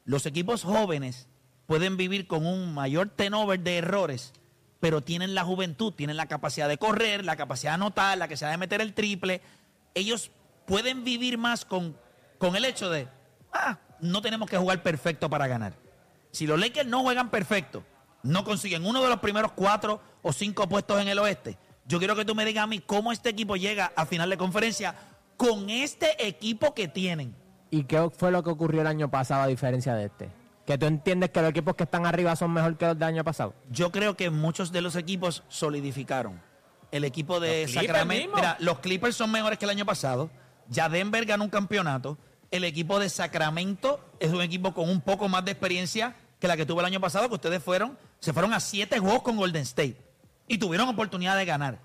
Los 0.04 0.26
equipos 0.26 0.62
jóvenes 0.62 1.28
pueden 1.66 1.96
vivir 1.96 2.26
con 2.26 2.46
un 2.46 2.74
mayor 2.74 3.08
turnover 3.08 3.60
de 3.60 3.78
errores, 3.78 4.32
pero 4.80 5.00
tienen 5.00 5.34
la 5.34 5.44
juventud, 5.44 5.92
tienen 5.92 6.16
la 6.16 6.26
capacidad 6.26 6.68
de 6.68 6.78
correr, 6.78 7.24
la 7.24 7.36
capacidad 7.36 7.72
de 7.72 7.76
anotar, 7.76 8.18
la 8.18 8.26
capacidad 8.26 8.50
de 8.50 8.58
meter 8.58 8.80
el 8.80 8.92
triple. 8.92 9.40
Ellos 9.94 10.30
pueden 10.66 11.04
vivir 11.04 11.38
más 11.38 11.64
con, 11.64 11.96
con 12.38 12.54
el 12.54 12.66
hecho 12.66 12.90
de, 12.90 13.08
ah, 13.52 13.78
no 14.00 14.20
tenemos 14.20 14.48
que 14.48 14.58
jugar 14.58 14.82
perfecto 14.82 15.30
para 15.30 15.46
ganar. 15.46 15.74
Si 16.30 16.46
los 16.46 16.60
Lakers 16.60 16.88
no 16.88 17.02
juegan 17.02 17.30
perfecto, 17.30 17.82
no 18.22 18.44
consiguen 18.44 18.84
uno 18.84 19.02
de 19.02 19.08
los 19.08 19.20
primeros 19.20 19.52
cuatro 19.52 20.02
o 20.22 20.32
cinco 20.32 20.68
puestos 20.68 21.00
en 21.00 21.08
el 21.08 21.18
oeste, 21.18 21.56
yo 21.86 21.98
quiero 21.98 22.16
que 22.16 22.24
tú 22.24 22.34
me 22.34 22.44
digas 22.44 22.64
a 22.64 22.66
mí 22.66 22.80
cómo 22.80 23.12
este 23.12 23.30
equipo 23.30 23.56
llega 23.56 23.92
a 23.94 24.06
final 24.06 24.30
de 24.30 24.36
conferencia 24.36 24.94
con 25.36 25.70
este 25.70 26.26
equipo 26.26 26.74
que 26.74 26.88
tienen. 26.88 27.34
¿Y 27.74 27.82
qué 27.82 28.08
fue 28.16 28.30
lo 28.30 28.44
que 28.44 28.50
ocurrió 28.50 28.82
el 28.82 28.86
año 28.86 29.10
pasado 29.10 29.42
a 29.42 29.46
diferencia 29.48 29.96
de 29.96 30.04
este? 30.04 30.30
Que 30.64 30.78
tú 30.78 30.86
entiendes 30.86 31.30
que 31.30 31.40
los 31.40 31.50
equipos 31.50 31.74
que 31.74 31.82
están 31.82 32.06
arriba 32.06 32.36
son 32.36 32.52
mejor 32.52 32.76
que 32.76 32.86
los 32.86 32.96
del 32.96 33.08
año 33.08 33.24
pasado. 33.24 33.52
Yo 33.68 33.90
creo 33.90 34.16
que 34.16 34.30
muchos 34.30 34.70
de 34.70 34.80
los 34.80 34.94
equipos 34.94 35.42
solidificaron. 35.48 36.40
El 36.92 37.02
equipo 37.02 37.40
de 37.40 37.62
Los 37.62 37.72
Sacramento. 37.72 38.36
Mira, 38.36 38.56
los 38.60 38.78
Clippers 38.78 39.16
son 39.16 39.32
mejores 39.32 39.58
que 39.58 39.64
el 39.64 39.72
año 39.72 39.84
pasado. 39.84 40.30
Ya 40.68 40.88
Denver 40.88 41.24
ganó 41.24 41.42
un 41.42 41.50
campeonato. 41.50 42.16
El 42.52 42.62
equipo 42.62 43.00
de 43.00 43.08
Sacramento 43.08 43.98
es 44.20 44.32
un 44.32 44.40
equipo 44.40 44.72
con 44.72 44.88
un 44.88 45.00
poco 45.00 45.28
más 45.28 45.44
de 45.44 45.50
experiencia 45.50 46.14
que 46.38 46.46
la 46.46 46.56
que 46.56 46.66
tuvo 46.66 46.78
el 46.78 46.86
año 46.86 47.00
pasado, 47.00 47.28
que 47.28 47.34
ustedes 47.34 47.60
fueron, 47.60 47.98
se 48.20 48.32
fueron 48.32 48.54
a 48.54 48.60
siete 48.60 49.00
juegos 49.00 49.22
con 49.22 49.36
Golden 49.36 49.62
State 49.62 49.96
y 50.46 50.58
tuvieron 50.58 50.88
oportunidad 50.88 51.36
de 51.36 51.44
ganar. 51.44 51.80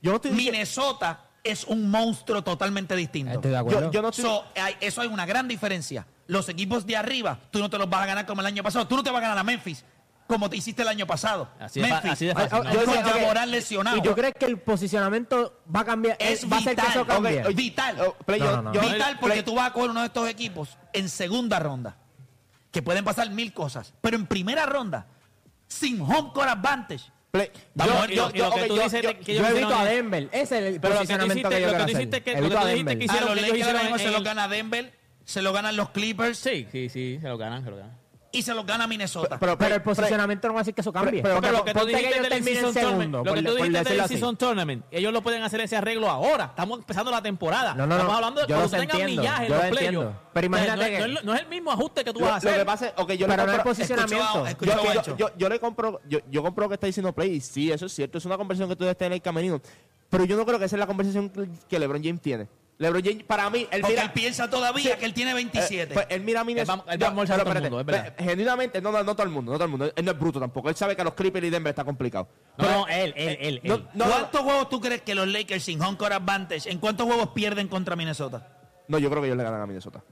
Yo 0.00 0.18
Minnesota 0.32 1.25
es 1.50 1.64
un 1.64 1.90
monstruo 1.90 2.42
totalmente 2.42 2.94
distinto. 2.96 3.32
Estoy 3.32 3.50
de 3.52 3.56
acuerdo. 3.56 3.80
Yo, 3.86 3.90
yo 3.92 4.02
no 4.02 4.08
estoy- 4.10 4.24
So, 4.24 4.44
hay- 4.56 4.76
eso 4.80 5.00
hay 5.00 5.08
una 5.08 5.26
gran 5.26 5.48
diferencia. 5.48 6.06
Los 6.26 6.48
equipos 6.48 6.86
de 6.86 6.96
arriba, 6.96 7.38
tú 7.50 7.58
no 7.60 7.70
te 7.70 7.78
los 7.78 7.88
vas 7.88 8.02
a 8.02 8.06
ganar 8.06 8.26
como 8.26 8.40
el 8.40 8.46
año 8.46 8.62
pasado. 8.62 8.86
Tú 8.86 8.96
no 8.96 9.02
te 9.02 9.10
vas 9.10 9.18
a 9.18 9.22
ganar 9.22 9.38
a 9.38 9.42
Memphis 9.44 9.84
como 10.26 10.50
te 10.50 10.56
hiciste 10.56 10.82
el 10.82 10.88
año 10.88 11.06
pasado. 11.06 11.48
Así 11.60 11.80
de 11.80 11.86
fa- 11.86 11.94
Memphis, 11.94 12.12
así 12.12 12.26
de 12.26 12.34
fácil. 12.34 12.48
ah, 12.52 12.62
¿no? 12.64 12.72
yo 12.72 12.84
con 12.84 12.94
decía, 12.96 13.30
ok, 13.30 13.46
lesionado. 13.46 13.96
¿Y 13.98 14.02
tú 14.02 14.14
crees 14.14 14.34
que 14.38 14.46
el 14.46 14.58
posicionamiento 14.58 15.60
va 15.74 15.80
a 15.80 15.84
cambiar? 15.84 16.16
Es 16.18 16.50
va 16.50 16.56
a 16.56 16.58
hacer 16.60 16.74
que 16.74 16.82
vital. 16.82 16.96
eso 16.96 17.06
cambie? 17.06 17.42
Ok, 17.46 17.54
vital. 17.54 17.96
Oh, 18.00 18.12
Play, 18.24 18.40
No, 18.40 18.46
yo- 18.46 18.56
no, 18.56 18.62
no. 18.62 18.72
yo- 18.72 18.80
Vital 18.80 19.18
porque 19.20 19.34
Play- 19.34 19.44
tú 19.44 19.54
vas 19.54 19.70
a 19.70 19.72
coger 19.72 19.90
uno 19.90 20.00
de 20.00 20.06
estos 20.06 20.28
equipos 20.28 20.76
en 20.92 21.08
segunda 21.08 21.60
ronda, 21.60 21.96
que 22.72 22.82
pueden 22.82 23.04
pasar 23.04 23.30
mil 23.30 23.52
cosas, 23.52 23.94
pero 24.00 24.16
en 24.16 24.26
primera 24.26 24.66
ronda, 24.66 25.06
sin 25.68 26.00
home 26.00 26.30
court 26.34 26.48
advantage, 26.48 27.04
Play- 27.36 27.50
yo- 27.74 27.84
yo- 27.86 27.94
lo- 27.94 28.06
lo 28.06 28.14
yo- 28.16 28.32
que 28.32 28.42
ok, 28.42 28.66
tú 28.68 28.76
yo- 28.76 28.82
dices 28.82 29.02
yo- 29.02 29.46
evito 29.46 29.74
a 29.76 29.84
Denver. 29.84 30.28
Ese 30.32 30.42
es 30.42 30.52
el 30.52 30.58
Pero 30.58 30.64
lo 30.64 30.80
que 30.80 30.80
tú 30.80 30.90
posicionamiento 30.96 31.48
hiciste- 31.48 31.54
que 31.56 31.60
yo 31.60 31.66
lo 31.66 31.72
que 31.72 31.76
quiero 31.76 31.76
tú 31.76 31.82
hacer. 31.84 32.00
hiciste 32.00 32.22
que- 32.22 32.30
lo 32.32 32.38
Evito 32.38 32.50
que 32.52 32.56
a 32.56 32.60
tú 32.60 32.66
dijiste 32.68 32.88
Denver. 32.90 32.98
que 32.98 33.02
a 33.02 33.06
hicieron- 33.06 33.28
los 33.28 33.36
Lakers 33.42 34.02
se 34.02 34.10
los 34.10 34.24
gana 34.24 34.48
Denver, 34.48 34.92
se 35.24 35.42
lo 35.42 35.52
ganan 35.52 35.76
los 35.76 35.90
Clippers 35.90 36.38
Sí, 36.38 36.66
sí, 36.72 36.88
sí, 36.88 37.18
se 37.20 37.28
lo 37.28 37.36
ganan, 37.38 37.64
se 37.64 37.70
lo 37.70 37.76
ganan. 37.76 37.98
Y 38.38 38.42
se 38.42 38.54
los 38.54 38.64
gana 38.66 38.86
Minnesota. 38.86 39.38
pero- 39.38 39.56
Pero 39.58 39.74
el 39.76 39.82
posicionamiento 39.82 40.48
no 40.48 40.54
va 40.54 40.60
a 40.60 40.62
decir 40.62 40.74
que 40.74 40.80
eso 40.80 40.92
cambie. 40.92 41.22
pero- 41.22 41.40
lo 41.40 41.64
que 41.64 41.72
tú 41.74 41.86
dijiste 41.86 42.20
del 42.28 42.44
season 42.44 42.74
tournament, 42.74 43.14
lo 43.14 43.34
que 43.34 43.42
tú 43.42 43.54
dijiste 43.54 43.94
del 43.94 44.06
season 44.08 44.36
tournament, 44.36 44.84
ellos 44.90 45.12
lo 45.12 45.22
pueden 45.22 45.42
hacer 45.42 45.60
ese 45.60 45.76
arreglo 45.76 46.08
ahora. 46.10 46.44
Estamos 46.46 46.78
empezando 46.80 47.10
la 47.10 47.22
temporada. 47.22 47.74
No, 47.74 47.86
no, 47.86 47.88
no. 47.88 47.94
Estamos 47.96 48.14
hablando 48.16 48.40
de 48.42 48.46
cuando 48.46 48.76
entiendo, 48.76 49.22
millaje 49.22 49.48
los 49.48 49.58
lo 49.58 49.64
entiendo. 49.64 50.00
playoffs. 50.00 50.20
Pero 50.32 50.46
imagínate 50.46 50.76
no, 50.76 50.82
es- 50.84 50.90
que- 50.90 50.98
no 51.08 51.18
es, 51.18 51.24
no 51.24 51.34
es 51.34 51.40
el 51.40 51.48
mismo 51.48 51.72
ajuste 51.72 52.04
que 52.04 52.12
tú 52.12 52.20
Lo, 52.20 52.26
vas 52.26 52.42
a 52.42 52.44
lo 52.44 52.50
hacer. 52.50 52.60
que 52.60 52.66
pasa 52.66 52.86
es, 52.88 52.92
ok, 52.96 53.12
yo 53.12 53.26
le 53.26 53.32
Pero 53.34 53.46
no 53.46 53.52
el 53.52 53.58
compro- 53.58 53.64
posicionamiento. 53.64 54.46
Yo, 55.36 55.48
le 55.48 55.60
compro, 55.60 56.00
yo, 56.08 56.42
compro 56.42 56.64
lo 56.64 56.68
que 56.68 56.74
está 56.74 56.86
diciendo 56.86 57.12
Play 57.12 57.34
y 57.36 57.40
sí, 57.40 57.70
eso 57.72 57.86
es 57.86 57.92
cierto, 57.92 58.18
es 58.18 58.24
una 58.24 58.36
conversación 58.36 58.68
que 58.68 58.76
tú 58.76 58.84
debes 58.84 58.96
tener 58.98 59.12
en 59.12 59.16
el 59.16 59.22
camerino. 59.22 59.60
Pero 60.08 60.24
yo 60.24 60.36
no 60.36 60.44
creo 60.46 60.58
que 60.58 60.66
esa 60.66 60.76
es 60.76 60.80
la 60.80 60.86
conversación 60.86 61.30
que 61.68 61.78
LeBron 61.78 62.02
James 62.02 62.20
tiene. 62.20 62.46
LeBron 62.78 63.02
James, 63.02 63.24
para 63.24 63.48
mí, 63.48 63.60
él 63.70 63.80
Porque 63.80 63.88
mira, 63.94 64.02
él 64.02 64.12
piensa 64.12 64.50
todavía 64.50 64.92
Sí. 64.92 64.98
que 64.98 65.06
él 65.06 65.14
tiene 65.14 65.32
27. 65.32 65.82
Eh, 65.82 65.86
pues, 65.94 66.06
él 66.10 66.20
mira 66.20 66.40
a 66.40 66.44
Minnesota. 66.44 66.82
Él 66.82 66.86
va- 66.88 66.92
él 66.92 67.00
va 67.02 67.06
a 67.06 67.08
Yo- 67.08 67.14
todo 67.14 67.22
el 67.22 67.38
espérate, 67.38 67.60
mundo, 67.70 67.80
es 67.80 67.86
verdad. 67.86 68.14
pe- 68.16 68.24
Genuinamente, 68.24 68.80
no, 68.82 68.92
no, 68.92 69.02
no 69.02 69.14
todo 69.14 69.22
el 69.22 69.32
mundo, 69.32 69.52
no 69.52 69.56
todo 69.56 69.64
el 69.64 69.70
mundo. 69.70 69.92
Él 69.96 70.04
no 70.04 70.10
es 70.12 70.18
bruto 70.18 70.38
tampoco. 70.38 70.68
Él 70.68 70.76
sabe 70.76 70.94
que 70.94 71.00
a 71.00 71.04
los 71.04 71.14
Clippers 71.14 71.46
y 71.46 71.50
Denver 71.50 71.70
está 71.70 71.84
complicado. 71.84 72.28
No, 72.58 72.86
él, 72.88 73.14
él, 73.16 73.38
él. 73.40 73.60
no, 73.64 73.74
él. 73.76 73.86
no, 73.94 74.04
no, 74.04 74.10
¿Cuántos 74.10 74.40
juegos 74.42 74.68
tú 74.68 74.80
crees 74.80 75.00
que 75.00 75.14
los 75.14 75.26
Lakers 75.26 75.64
sin 75.64 75.80
home 75.82 75.96
court 75.96 76.12
advantage, 76.12 76.70
en 76.70 76.78
cuántos 76.78 77.06
juegos 77.06 77.28
pierden 77.30 77.68
contra 77.68 77.96
Minnesota? 77.96 78.46
no, 78.88 78.98
yo 78.98 79.08
creo 79.10 79.22
que 79.22 79.28
ellos 79.28 79.38
le 79.38 79.44
ganan 79.44 79.62
a 79.62 79.66
Minnesota. 79.66 80.02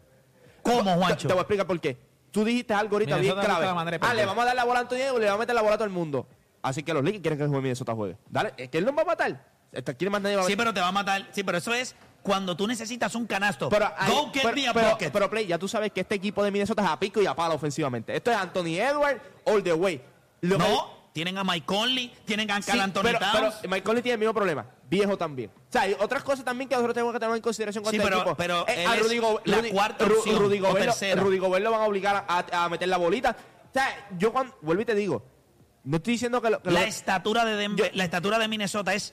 ¿Cómo, 0.62 0.82
Te, 0.84 0.94
Juancho? 0.98 1.28
te 1.28 1.34
voy 1.34 1.38
a 1.40 1.42
explicar 1.42 1.66
por 1.66 1.78
qué. 1.80 1.98
Tú 2.30 2.44
dijiste 2.44 2.72
algo 2.74 2.96
ahorita 2.96 3.16
Minnesota 3.16 3.40
bien 3.42 3.50
clave. 3.52 3.66
la 3.66 3.74
manera 3.74 3.98
Ah, 4.00 4.14
le 4.14 4.24
vamos 4.26 4.42
a 4.42 4.46
dar 4.46 4.56
la 4.56 4.64
bola 4.64 4.78
a 4.78 4.82
Anthony 4.82 4.96
Edwards, 4.96 5.20
le 5.20 5.26
vamos 5.26 5.36
a 5.36 5.42
meter 5.42 5.54
la 5.54 5.62
bola 5.62 5.74
a 5.74 5.78
todo 5.78 5.84
el 5.86 5.92
mundo. 5.92 6.26
Así 6.62 6.82
que 6.82 6.94
los 6.94 7.04
Lakers 7.04 7.20
quieren 7.22 7.38
que 7.38 7.44
el 7.44 7.48
juego 7.50 7.60
de 7.60 7.62
Minnesota 7.64 7.94
juegue. 7.94 8.16
Dale, 8.28 8.54
es 8.56 8.70
que 8.70 8.78
él 8.78 8.86
no 8.86 8.94
va 8.94 9.02
a 9.02 9.04
matar. 9.04 9.44
Este, 9.70 9.94
¿Quién 9.96 10.10
más 10.10 10.22
nadie 10.22 10.36
va 10.36 10.42
a 10.42 10.46
Sí, 10.46 10.56
pero 10.56 10.72
te 10.72 10.80
va 10.80 10.88
a 10.88 10.92
matar. 10.92 11.26
Sí, 11.32 11.44
pero 11.44 11.58
eso 11.58 11.74
es 11.74 11.94
cuando 12.24 12.56
tú 12.56 12.66
necesitas 12.66 13.14
un 13.14 13.26
canasto. 13.26 13.68
Pero, 13.68 13.88
Go 14.08 14.30
get 14.32 14.42
pero, 14.42 14.56
me 14.56 14.66
a 14.68 14.72
pero- 14.72 14.90
bucket. 14.90 15.12
pero, 15.12 15.30
Play, 15.30 15.46
ya 15.46 15.58
tú 15.58 15.68
sabes 15.68 15.92
que 15.92 16.00
este 16.00 16.16
equipo 16.16 16.42
de 16.42 16.50
Minnesota 16.50 16.82
es 16.82 16.88
a 16.88 16.98
pico 16.98 17.22
y 17.22 17.26
a 17.26 17.36
palo 17.36 17.54
ofensivamente. 17.54 18.16
Esto 18.16 18.32
es 18.32 18.36
Anthony 18.36 18.78
Edwards 18.80 19.20
all 19.44 19.62
the 19.62 19.72
way. 19.74 20.00
Lo 20.40 20.58
que- 20.58 20.64
no, 20.64 20.94
tienen 21.12 21.38
a 21.38 21.44
Mike 21.44 21.64
Conley, 21.66 22.12
tienen 22.24 22.50
a 22.50 22.60
Sí, 22.60 22.70
Cal 22.72 22.80
Anthony 22.80 23.02
pero. 23.04 23.18
Mike 23.68 23.82
Conley 23.84 24.02
tiene 24.02 24.14
el 24.14 24.18
mismo 24.20 24.34
problema. 24.34 24.66
Viejo 24.90 25.16
también. 25.16 25.50
O 25.50 25.72
sea, 25.72 25.82
hay 25.82 25.96
otras 26.00 26.22
cosas 26.24 26.44
también 26.44 26.68
que 26.68 26.74
nosotros 26.74 26.94
tenemos 26.94 27.12
que 27.12 27.20
tener 27.20 27.36
en 27.36 27.42
consideración 27.42 27.84
con 27.84 27.90
Sí, 27.92 27.98
este 27.98 28.08
pero- 28.10 28.34
pero 28.36 28.66
Eh, 28.68 28.84
a 28.86 28.96
Rudy 28.96 29.18
Go- 29.18 29.40
la 29.44 29.58
Rudy- 29.58 29.70
cuarta 29.70 30.04
opción, 30.06 30.38
Rudy 30.38 30.58
Gobert. 30.58 30.94
Rudy 31.16 31.38
Gobert 31.38 31.62
lo 31.62 31.70
van 31.72 31.82
a 31.82 31.84
obligar 31.86 32.24
a, 32.26 32.64
a 32.64 32.68
meter 32.68 32.88
la 32.88 32.96
bolita. 32.96 33.36
O 33.70 33.72
sea, 33.72 34.08
yo 34.18 34.32
cuando... 34.32 34.56
Vuelvo 34.62 34.82
y 34.82 34.84
te 34.86 34.94
digo. 34.94 35.22
No 35.84 35.98
estoy 35.98 36.14
diciendo 36.14 36.40
que... 36.40 36.48
Lo, 36.50 36.62
que 36.62 36.70
la 36.70 36.80
lo- 36.80 36.86
estatura 36.86 37.44
de 37.44 37.56
Denver, 37.56 37.90
Yo- 37.90 37.96
la 37.96 38.04
estatura 38.04 38.38
de 38.38 38.48
Minnesota 38.48 38.94
es 38.94 39.12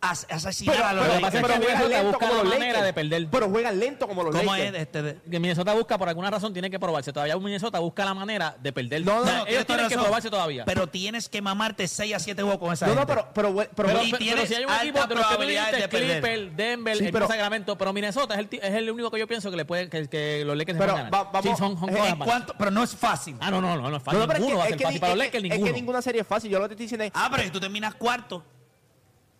as- 0.00 0.26
asesinar 0.30 0.76
pero, 0.76 0.86
a 0.88 0.92
los 0.92 1.06
pero- 1.06 1.18
que 1.18 1.26
es 1.26 1.32
pero 1.32 1.46
que 1.46 1.52
juegan 1.54 1.60
Minnesota 1.60 1.88
lento 1.88 2.06
busca 2.12 2.26
como 2.28 2.34
los 2.42 2.44
manera 2.52 2.66
Lakers. 2.66 2.84
de 2.84 2.92
perder. 2.92 3.28
Pero 3.30 3.48
juegan 3.50 3.78
lento 3.80 4.08
como 4.08 4.22
los 4.24 4.36
¿Cómo 4.36 4.52
Lakers. 4.52 4.74
es 4.76 4.82
este? 4.82 5.02
de- 5.02 5.20
Que 5.30 5.40
Minnesota 5.40 5.74
busca, 5.74 5.98
por 5.98 6.08
alguna 6.08 6.30
razón, 6.30 6.52
tiene 6.52 6.70
que 6.70 6.78
probarse. 6.78 7.12
Todavía 7.12 7.36
Minnesota 7.38 7.78
busca 7.80 8.04
la 8.04 8.14
manera 8.14 8.56
de 8.60 8.72
perder. 8.72 9.04
No, 9.04 9.16
no, 9.16 9.20
O 9.22 9.24
sea, 9.24 9.38
no, 9.38 9.46
ellos 9.46 9.66
tienen 9.66 9.88
que 9.88 9.94
razón, 9.94 10.04
probarse 10.04 10.30
todavía. 10.30 10.64
Pero 10.64 10.86
tienes 10.86 11.28
que 11.28 11.42
mamarte 11.42 11.88
6 11.88 12.14
a 12.14 12.18
7 12.18 12.42
juegos 12.42 12.58
con 12.60 12.72
esa 12.72 12.86
No, 12.86 12.94
no, 12.94 13.00
gente. 13.00 13.14
pero... 13.14 13.28
Pero, 13.34 13.54
pero, 13.56 13.88
Pero, 13.88 14.02
y 14.02 14.10
pero- 14.10 14.18
tienes 14.18 14.34
pero 14.36 14.46
si 14.46 14.54
hay 14.54 14.64
un 14.64 14.72
equipo 14.74 15.06
de 15.06 15.14
los 15.14 15.26
que 15.26 15.46
dijiste. 15.46 15.88
Clipper, 15.88 16.50
Denver, 16.52 16.96
Sí, 16.96 17.04
el 17.06 17.12
pero- 17.12 17.26
Sacramento, 17.28 17.76
pero 17.78 17.92
Minnesota 17.92 18.34
es 18.34 18.40
el, 18.40 18.48
es 18.62 18.74
el 18.74 18.90
único 18.90 19.10
que 19.10 19.18
yo 19.18 19.26
pienso 19.26 19.50
que 19.50 19.56
le 19.56 19.64
puede 19.64 19.88
que, 19.88 20.06
que 20.08 20.44
los 20.44 20.56
Lakers 20.56 20.76
se 20.76 20.80
Pero 20.80 20.92
pueden 20.94 21.10
ganar. 21.10 21.26
va- 21.26 21.30
vamos- 21.32 21.50
Sí, 21.50 21.56
son, 21.58 21.78
son 21.78 21.88
eh, 21.88 21.92
cosas 21.92 22.08
¿En 22.12 22.18
más. 22.18 22.28
cuánto? 22.28 22.54
Pero 22.58 22.70
no 22.70 22.82
es 22.82 22.94
fácil. 22.96 23.36
Ah, 23.40 23.50
no, 23.50 23.60
no, 23.60 23.76
no, 23.76 23.90
no 23.90 23.96
es 23.96 24.02
fácil. 24.02 24.20
No, 24.20 24.26
no, 24.26 24.32
pero 24.32 24.38
ninguno 24.40 24.56
que- 24.56 24.58
va 24.58 24.64
a 24.64 24.68
ser 24.68 24.76
que 24.78 24.84
fácil 24.84 25.00
para 25.00 25.14
los 25.14 25.18
que- 25.22 25.26
Lakers, 25.26 25.44
Es 25.44 25.50
que 25.50 25.54
ninguno. 25.56 25.72
ninguna 25.72 26.02
serie 26.02 26.20
es 26.20 26.26
fácil. 26.26 26.50
Yo 26.50 26.58
lo 26.58 26.64
que 26.64 26.68
te 26.68 26.74
estoy 26.74 26.84
diciendo 26.84 27.04
es... 27.04 27.12
Ah, 27.14 27.28
pero 27.30 27.42
si 27.42 27.50
tú 27.50 27.60
terminas 27.60 27.94
cuarto 27.94 28.44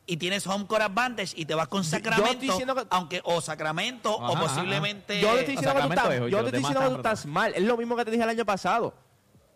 y 0.06 0.16
tienes 0.18 0.46
home 0.46 0.66
court 0.66 0.82
advantage 0.82 1.32
y 1.36 1.44
te 1.44 1.54
vas 1.54 1.68
con 1.68 1.82
Sacramento, 1.84 2.56
que- 2.58 2.86
aunque 2.90 3.20
o 3.24 3.40
Sacramento 3.40 4.14
o 4.16 4.22
Ajá, 4.24 4.32
ajá. 4.34 4.40
posiblemente 4.42 5.20
Yo 5.20 5.32
no 5.32 5.38
estoy 5.38 5.56
a 5.56 5.60
diciendo 5.60 5.74
que 5.74 5.82
tú 5.82 5.88
estás, 5.92 6.14
es, 6.14 6.20
yo 6.30 6.38
estoy 6.38 6.52
diciendo 6.58 6.80
que 6.80 6.88
tú 6.88 6.96
estás 6.96 7.26
mal. 7.26 7.52
Es 7.54 7.62
lo 7.62 7.76
mismo 7.76 7.96
que 7.96 8.04
te 8.04 8.10
dije 8.12 8.22
el 8.22 8.28
año 8.30 8.44
pasado. 8.44 8.94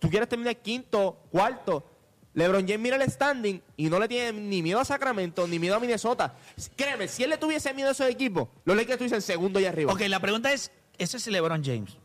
Tú 0.01 0.11
quieres 0.11 0.29
terminar 0.29 0.57
quinto, 0.57 1.19
cuarto. 1.31 1.87
LeBron 2.33 2.63
James 2.63 2.79
mira 2.81 2.97
el 2.97 3.11
standing 3.11 3.61
y 3.77 3.89
no 3.91 3.99
le 3.99 4.07
tiene 4.09 4.33
ni 4.41 4.63
miedo 4.63 4.79
a 4.81 4.85
Sacramento 4.85 5.47
ni 5.47 5.59
miedo 5.59 5.77
a 5.77 5.81
Minnesota. 5.81 6.35
Créeme, 6.77 7.09
si 7.09 7.25
él 7.25 7.31
le 7.31 7.39
tuviese 7.39 7.75
miedo 7.75 7.89
a 7.89 7.93
esos 7.93 8.09
equipos, 8.09 8.49
los 8.65 8.77
Lakers 8.77 8.93
estuviesen 8.93 9.21
segundo 9.23 9.59
y 9.61 9.67
arriba. 9.67 9.93
Ok, 9.93 10.01
la 10.09 10.21
pregunta 10.21 10.53
es, 10.53 10.71
ese 10.97 11.17
es 11.17 11.27
LeBron 11.27 11.63
James, 11.65 11.97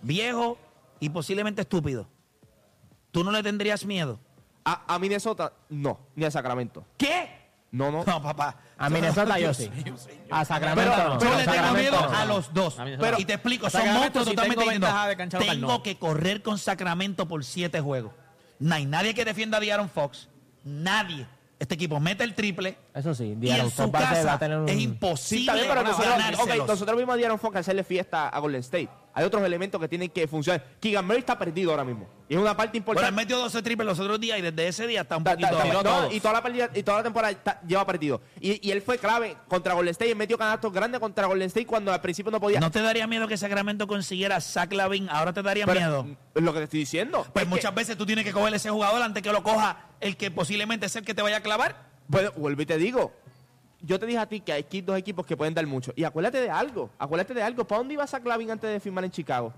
viejo 0.00 0.56
y 1.00 1.08
posiblemente 1.10 1.62
estúpido. 1.62 2.08
¿Tú 3.10 3.24
no 3.24 3.32
le 3.32 3.42
tendrías 3.42 3.84
miedo? 3.84 4.18
A, 4.64 4.94
a 4.94 4.98
Minnesota, 5.00 5.52
no, 5.68 5.98
ni 6.14 6.24
a 6.24 6.30
Sacramento. 6.30 6.84
¿Qué? 6.96 7.41
No, 7.72 7.90
no. 7.90 8.04
No, 8.06 8.22
papá. 8.22 8.56
A 8.76 8.90
Minnesota 8.90 9.38
yo 9.38 9.52
sí. 9.54 9.70
A 10.30 10.44
Sacramento 10.44 10.92
Pero- 10.94 11.08
no. 11.08 11.12
Yo 11.14 11.18
pero 11.20 11.30
le 11.38 11.44
tengo 11.44 11.52
Sacramento 11.56 11.90
miedo 11.98 12.10
no. 12.10 12.16
a 12.18 12.24
los 12.26 12.52
dos. 12.54 12.78
A 12.78 12.84
Minnesota. 12.84 13.14
y 13.18 13.24
te 13.24 13.32
explico, 13.32 13.70
son 13.70 13.92
monstruos 13.94 14.28
si 14.28 14.34
totalmente 14.34 14.64
tengo 14.64 14.86
distintos. 15.16 15.40
Tengo 15.48 15.68
no. 15.68 15.82
que 15.82 15.98
correr 15.98 16.42
con 16.42 16.58
Sacramento 16.58 17.26
por 17.26 17.44
siete 17.44 17.80
juegos. 17.80 18.12
No 18.58 18.74
hay 18.74 18.84
nadie 18.86 19.14
que 19.14 19.24
defienda 19.24 19.58
a 19.58 19.60
Aaron 19.72 19.88
Fox. 19.88 20.28
Nadie. 20.64 21.26
Este 21.58 21.74
equipo 21.76 21.98
mete 22.00 22.24
el 22.24 22.34
triple. 22.34 22.76
Eso 22.92 23.14
sí, 23.14 23.24
Y 23.24 23.34
De'Aaron 23.36 23.66
en 23.66 23.70
su 23.70 23.82
Fox 23.82 23.92
va 23.94 24.32
a 24.32 24.38
tener 24.38 24.58
un- 24.58 24.68
es 24.68 24.74
Sí, 24.76 24.82
imposible 24.82 25.42
está 25.42 25.54
bien, 25.54 25.66
pero 25.68 25.82
nosotros, 25.82 26.08
ganárselos. 26.12 26.58
ok, 26.60 26.66
nosotros 26.68 26.98
vimos 26.98 27.14
a 27.14 27.16
De'Aaron 27.18 27.38
Fox 27.38 27.56
hacerle 27.56 27.84
fiesta 27.84 28.28
a 28.28 28.38
Golden 28.40 28.60
State. 28.60 28.88
Hay 29.14 29.24
otros 29.24 29.42
elementos 29.44 29.80
que 29.80 29.88
tienen 29.88 30.08
que 30.08 30.26
funcionar. 30.26 30.64
Keegan 30.80 31.04
Murray 31.04 31.20
está 31.20 31.38
perdido 31.38 31.70
ahora 31.70 31.84
mismo. 31.84 32.08
Y 32.28 32.34
es 32.34 32.40
una 32.40 32.56
parte 32.56 32.70
Bueno, 32.70 32.78
importante. 32.78 33.08
él 33.10 33.14
metió 33.14 33.36
12 33.38 33.62
triples 33.62 33.86
los 33.86 33.98
otros 34.00 34.18
días 34.18 34.38
y 34.38 34.42
desde 34.42 34.68
ese 34.68 34.86
día 34.86 35.02
está 35.02 35.18
un 35.18 35.24
ta- 35.24 35.32
poquito... 35.32 35.50
no, 35.72 35.82
todos. 35.82 36.14
y 36.14 36.20
toda 36.20 36.32
la 36.34 36.42
partida- 36.42 36.70
y 36.74 36.82
toda 36.82 36.96
la 36.98 37.02
temporada 37.02 37.30
está- 37.30 37.60
lleva 37.66 37.84
perdido. 37.86 38.22
Y, 38.40 38.66
y 38.66 38.70
él 38.70 38.80
fue 38.80 38.96
clave 38.98 39.36
contra 39.48 39.74
Golden 39.74 39.90
State. 39.92 40.10
Él 40.12 40.16
metió 40.16 40.38
canastos 40.38 40.72
grandes 40.72 40.98
contra 40.98 41.26
Golden 41.26 41.48
State 41.48 41.66
cuando 41.66 41.92
al 41.92 42.00
principio 42.00 42.32
no 42.32 42.40
podía. 42.40 42.58
¿No 42.58 42.70
te 42.70 42.80
daría 42.80 43.06
miedo 43.06 43.28
que 43.28 43.36
Sacramento 43.36 43.86
consiguiera 43.86 44.40
Zach 44.40 44.72
Lavin? 44.72 45.10
Ahora 45.10 45.32
te 45.34 45.42
daría 45.42 45.66
Pero, 45.66 45.78
miedo. 45.80 46.06
Es 46.34 46.42
lo 46.42 46.52
que 46.54 46.58
te 46.60 46.64
estoy 46.64 46.80
diciendo. 46.80 47.26
Pues 47.34 47.42
Es 47.44 47.48
que- 47.50 47.54
muchas 47.56 47.74
veces 47.74 47.96
tú 47.98 48.06
tienes 48.06 48.24
que 48.24 48.32
coger 48.32 48.54
ese 48.54 48.70
jugador 48.70 49.02
antes 49.02 49.22
que 49.22 49.30
lo 49.30 49.42
coja 49.42 49.88
el 50.00 50.16
que 50.16 50.30
posiblemente 50.30 50.86
es 50.86 50.96
el 50.96 51.04
que 51.04 51.12
te 51.14 51.20
vaya 51.20 51.36
a 51.36 51.40
clavar. 51.42 51.90
Bueno, 52.08 52.30
vuelvo 52.36 52.62
y 52.62 52.66
te 52.66 52.78
digo. 52.78 53.12
Yo 53.82 53.98
te 53.98 54.06
dije 54.06 54.18
a 54.18 54.26
ti 54.26 54.40
que 54.40 54.52
hay 54.52 54.62
dos 54.80 54.96
equipos 54.96 55.26
que 55.26 55.36
pueden 55.36 55.54
dar 55.54 55.66
mucho. 55.66 55.92
Y 55.96 56.04
acuérdate 56.04 56.40
de 56.40 56.50
algo. 56.50 56.90
Acuérdate 56.98 57.34
de 57.34 57.42
algo. 57.42 57.66
¿Para 57.66 57.78
dónde 57.78 57.94
iba 57.94 58.06
Zach 58.06 58.24
Lavin 58.24 58.50
antes 58.50 58.70
de 58.70 58.78
firmar 58.78 59.04
en 59.04 59.10
Chicago? 59.10 59.52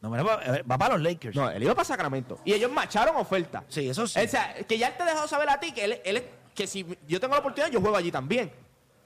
No, 0.00 0.10
va, 0.10 0.40
va 0.70 0.78
para 0.78 0.94
los 0.94 1.02
Lakers. 1.02 1.34
No, 1.34 1.50
él 1.50 1.62
iba 1.62 1.74
para 1.74 1.86
Sacramento. 1.86 2.38
Y 2.44 2.52
ellos 2.52 2.70
macharon 2.70 3.16
oferta. 3.16 3.64
Sí, 3.68 3.88
eso 3.88 4.06
sí. 4.06 4.20
O 4.20 4.28
sea, 4.28 4.54
que 4.66 4.76
ya 4.76 4.88
él 4.88 4.94
te 4.96 5.02
ha 5.02 5.06
dejado 5.06 5.26
saber 5.26 5.48
a 5.48 5.58
ti 5.58 5.72
que 5.72 5.84
él, 5.84 6.00
él 6.04 6.24
que 6.54 6.66
si 6.66 6.86
yo 7.08 7.18
tengo 7.18 7.32
la 7.32 7.40
oportunidad, 7.40 7.70
yo 7.70 7.80
juego 7.80 7.96
allí 7.96 8.10
también. 8.10 8.52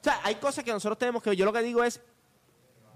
O 0.01 0.05
sea, 0.05 0.21
hay 0.25 0.35
cosas 0.37 0.65
que 0.65 0.73
nosotros 0.73 0.99
tenemos 0.99 1.23
que. 1.23 1.37
Yo 1.37 1.45
lo 1.45 1.53
que 1.53 1.63
digo 1.63 1.85
es, 1.85 2.01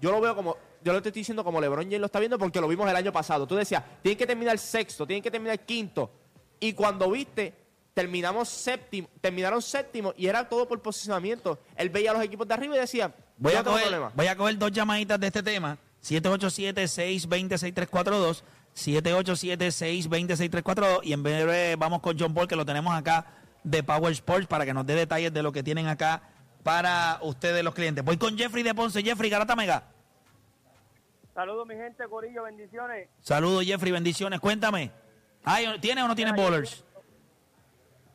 yo 0.01 0.11
lo 0.11 0.19
veo 0.19 0.35
como, 0.35 0.57
yo 0.83 0.91
lo 0.91 0.97
estoy 0.97 1.13
diciendo 1.13 1.45
como 1.45 1.61
LeBron 1.61 1.85
James 1.85 2.01
lo 2.01 2.07
está 2.07 2.19
viendo 2.19 2.37
porque 2.37 2.59
lo 2.59 2.67
vimos 2.67 2.89
el 2.89 2.95
año 2.97 3.13
pasado. 3.13 3.47
Tú 3.47 3.55
decías, 3.55 3.81
tienen 4.01 4.17
que 4.17 4.27
terminar 4.27 4.57
sexto, 4.57 5.07
tienen 5.07 5.23
que 5.23 5.31
terminar 5.31 5.57
quinto. 5.61 6.11
Y 6.59 6.73
cuando 6.73 7.09
viste, 7.09 7.53
terminamos 7.93 8.49
séptimo, 8.49 9.07
terminaron 9.21 9.61
séptimo 9.61 10.13
y 10.17 10.25
era 10.27 10.49
todo 10.49 10.67
por 10.67 10.81
posicionamiento. 10.81 11.59
Él 11.75 11.89
veía 11.89 12.11
a 12.11 12.13
los 12.13 12.23
equipos 12.23 12.47
de 12.47 12.53
arriba 12.53 12.75
y 12.75 12.79
decía, 12.79 13.13
Voy 13.37 13.53
a, 13.53 13.63
coger, 13.63 14.01
voy 14.15 14.27
a 14.27 14.35
coger 14.35 14.57
dos 14.57 14.71
llamaditas 14.71 15.19
de 15.19 15.27
este 15.27 15.43
tema. 15.43 15.77
787-620-6342. 16.03 18.41
787-620-6342. 18.75 21.01
Y 21.03 21.13
en 21.13 21.21
breve 21.23 21.75
vamos 21.75 22.01
con 22.01 22.17
John 22.17 22.33
Paul, 22.33 22.47
que 22.47 22.55
lo 22.55 22.65
tenemos 22.65 22.95
acá 22.95 23.27
de 23.63 23.83
Power 23.83 24.11
Sports, 24.13 24.47
para 24.47 24.65
que 24.65 24.73
nos 24.73 24.85
dé 24.85 24.95
detalles 24.95 25.33
de 25.33 25.43
lo 25.43 25.51
que 25.51 25.63
tienen 25.63 25.87
acá 25.87 26.23
para 26.63 27.19
ustedes 27.21 27.63
los 27.63 27.73
clientes. 27.73 28.03
Voy 28.03 28.17
con 28.17 28.37
Jeffrey 28.37 28.63
de 28.63 28.75
Ponce. 28.75 29.01
Jeffrey, 29.03 29.29
Garata 29.29 29.55
Mega. 29.55 29.83
Saludos, 31.33 31.65
mi 31.67 31.75
gente, 31.75 32.03
Corillo, 32.07 32.43
bendiciones. 32.43 33.09
Saludos, 33.19 33.65
Jeffrey, 33.65 33.91
bendiciones. 33.91 34.39
Cuéntame. 34.39 34.91
¿Tienes 35.81 36.03
o 36.03 36.07
no 36.07 36.15
tienes 36.15 36.35
bowlers? 36.35 36.85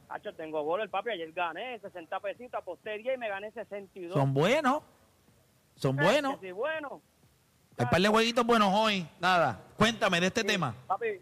Hacho, 0.09 0.35
tengo 0.35 0.63
gol 0.63 0.81
el 0.81 0.89
papi. 0.91 1.11
Ayer 1.11 1.33
gané 1.33 1.79
60 1.81 2.21
pesitos, 2.21 2.55
aposté 2.55 2.99
10 2.99 3.17
y 3.17 3.19
me 3.19 3.29
gané 3.29 3.51
62. 3.53 4.15
Son 4.15 4.33
buenos. 4.33 4.83
Son 5.75 5.97
buenos. 5.97 6.35
Eh, 6.35 6.39
que 6.41 6.47
Sí, 6.47 6.53
bueno. 6.53 7.01
Hay 7.77 7.87
par 7.87 8.01
de 8.01 8.09
jueguitos 8.09 8.45
buenos 8.45 8.73
hoy. 8.75 9.07
Nada. 9.21 9.61
Cuéntame 9.77 10.21
de 10.21 10.27
este 10.27 10.43
tema. 10.43 10.75
Papi, 10.87 11.21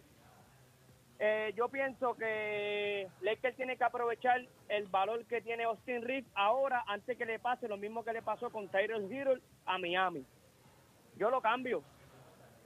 eh, 1.19 1.53
yo 1.57 1.69
pienso 1.69 2.15
que 2.15 3.09
Lakers 3.21 3.57
tiene 3.57 3.77
que 3.77 3.85
aprovechar 3.85 4.41
el 4.69 4.87
valor 4.87 5.25
que 5.27 5.41
tiene 5.41 5.65
Austin 5.65 6.03
Reeves 6.03 6.31
ahora 6.35 6.85
antes 6.87 7.17
que 7.17 7.25
le 7.25 7.39
pase 7.39 7.69
lo 7.69 7.77
mismo 7.77 8.05
que 8.05 8.13
le 8.13 8.23
pasó 8.23 8.51
con 8.51 8.69
Tyrell 8.69 9.11
Hero 9.11 9.35
a 9.65 9.79
Miami. 9.79 10.25
Yo 11.17 11.31
lo 11.31 11.41
cambio. 11.41 11.83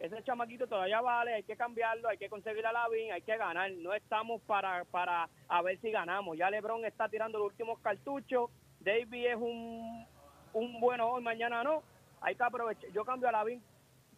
Ese 0.01 0.23
chamaquito 0.23 0.67
todavía 0.67 1.03
vale, 1.03 1.35
hay 1.35 1.43
que 1.43 1.57
cambiarlo, 1.57 2.09
hay 2.09 2.17
que 2.17 2.31
conseguir 2.31 2.67
a 2.67 2.73
Lavin, 2.73 3.13
hay 3.13 3.21
que 3.21 3.37
ganar. 3.37 3.71
No 3.73 3.93
estamos 3.93 4.41
para, 4.43 4.83
para 4.87 5.29
a 5.47 5.61
ver 5.61 5.79
si 5.81 5.91
ganamos. 5.91 6.39
Ya 6.39 6.51
LeBron 6.51 6.87
está 6.87 7.11
tirando 7.11 7.39
los 7.39 7.49
últimos 7.49 7.79
cartuchos. 7.81 8.51
David 8.81 9.27
es 9.27 9.37
un, 9.37 10.07
un 10.55 10.81
bueno 10.81 11.11
hoy, 11.11 11.23
mañana 11.23 11.63
no. 11.63 11.83
Hay 12.23 12.35
que 12.35 12.43
aprovechar. 12.43 12.91
Yo 12.93 13.05
cambio 13.05 13.29
a 13.29 13.33
Lavin 13.33 13.63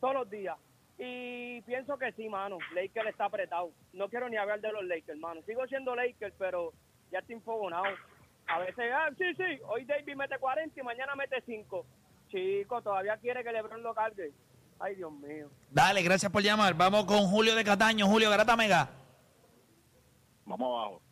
todos 0.01 0.15
los 0.15 0.31
días. 0.31 0.57
Y 0.99 1.63
pienso 1.63 1.99
que 1.99 2.13
sí, 2.13 2.29
mano. 2.29 2.59
Lakers 2.77 3.09
está 3.09 3.25
apretado. 3.25 3.73
No 3.93 4.09
quiero 4.09 4.29
ni 4.29 4.37
hablar 4.37 4.61
de 4.61 4.71
los 4.71 4.85
Lakers, 4.85 5.19
mano. 5.19 5.43
Sigo 5.43 5.67
siendo 5.67 5.97
Lakers, 5.97 6.35
pero 6.39 6.73
ya 7.11 7.19
estoy 7.19 7.35
enfogonado. 7.35 7.93
A 8.47 8.61
veces, 8.61 8.93
ah, 8.95 9.11
sí, 9.19 9.35
sí, 9.35 9.61
hoy 9.67 9.85
David 9.85 10.15
mete 10.15 10.39
40 10.39 10.79
y 10.79 10.83
mañana 10.85 11.17
mete 11.17 11.41
5. 11.45 11.85
Chico, 12.29 12.83
todavía 12.83 13.17
quiere 13.17 13.43
que 13.43 13.51
LeBron 13.51 13.83
lo 13.83 13.95
cargue. 13.95 14.33
Ay, 14.83 14.97
Dios 14.97 15.13
mío. 15.13 15.49
Dale, 15.71 16.03
gracias 16.03 16.33
por 16.33 16.43
llamar. 16.43 16.75
Vamos 16.75 17.05
con 17.05 17.29
Julio 17.29 17.55
de 17.55 17.63
Cataño. 17.63 18.09
Julio, 18.09 18.29
Garata 18.29 18.57
Mega. 18.57 18.91
Vamos 20.45 20.67
abajo. 20.67 21.03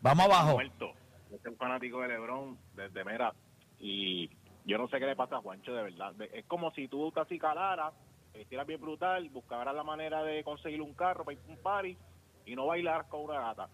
Vamos 0.00 0.26
abajo. 0.26 0.52
Muerto. 0.52 0.92
Yo 1.32 1.38
soy 1.42 1.50
un 1.50 1.58
fanático 1.58 2.00
de 2.02 2.08
LeBron 2.08 2.56
desde 2.76 3.04
Mera 3.04 3.34
y 3.80 4.30
yo 4.64 4.78
no 4.78 4.86
sé 4.86 5.00
qué 5.00 5.06
le 5.06 5.16
pasa 5.16 5.36
a 5.36 5.40
Juancho 5.40 5.74
de 5.74 5.82
verdad. 5.82 6.14
Es 6.32 6.44
como 6.46 6.70
si 6.70 6.86
tú 6.86 7.10
te 7.10 7.18
acicalaras, 7.18 7.94
te 8.32 8.38
vistieras 8.38 8.64
bien 8.64 8.80
brutal, 8.80 9.28
buscaras 9.30 9.74
la 9.74 9.82
manera 9.82 10.22
de 10.22 10.44
conseguir 10.44 10.80
un 10.80 10.94
carro 10.94 11.24
para 11.24 11.36
ir 11.36 11.42
a 11.48 11.50
un 11.50 11.58
party 11.58 11.98
y 12.46 12.54
no 12.54 12.66
bailar 12.66 13.08
con 13.08 13.22
una 13.22 13.40
gata. 13.40 13.68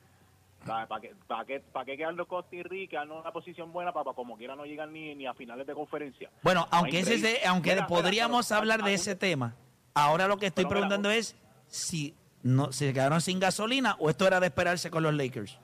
¿Para 0.67 1.01
qué, 1.01 1.15
para 1.27 1.45
qué, 1.45 1.61
para 1.61 1.85
qué 1.85 1.97
quedarnos 1.97 2.27
Costa 2.29 2.57
Rica, 2.63 3.03
en 3.03 3.11
una 3.11 3.33
posición 3.33 3.73
buena 3.73 3.93
para, 3.93 4.13
como 4.13 4.37
quiera 4.37 4.55
no 4.55 4.65
llegar 4.65 4.89
ni, 4.89 5.15
ni 5.15 5.27
a 5.27 5.35
finales 5.35 5.67
de 5.67 5.75
conferencia? 5.75 6.31
Bueno, 6.43 6.61
No, 6.71 6.79
aunque 6.79 7.01
ese 7.01 7.19
se- 7.19 7.47
aunque 7.47 7.71
Mira, 7.75 7.87
podríamos 7.89 8.53
hablar 8.53 8.83
de 8.85 8.95
ese 8.95 9.17
tema, 9.17 9.57
ahora 9.95 10.29
lo 10.29 10.37
que 10.37 10.47
estoy 10.47 10.65
mira, 10.65 10.75
preguntando 10.75 11.11
es 11.11 11.37
si 11.67 12.15
no 12.43 12.71
se 12.73 12.93
quedaron 12.93 13.21
sin 13.21 13.41
gasolina 13.41 13.97
o 13.99 14.09
esto 14.11 14.27
era 14.27 14.39
de 14.41 14.47
esperarse 14.47 14.91
con 14.91 15.03
los 15.03 15.15
Lakers. 15.15 15.59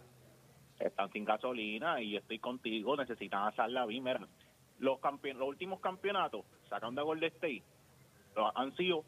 están 0.80 1.10
sin 1.12 1.24
gasolina 1.24 2.00
y 2.00 2.16
estoy 2.16 2.38
contigo, 2.40 2.96
necesitan 2.96 3.46
hacer 3.48 3.68
la 3.70 3.84
Mira, 3.86 4.20
los, 4.80 4.98
los 5.02 5.48
últimos 5.48 5.80
campeonatos 5.80 6.44
sacando 6.68 7.00
a 7.00 7.04
Golden 7.04 7.32
State 7.34 7.62
han 8.54 8.76
sido 8.76 9.04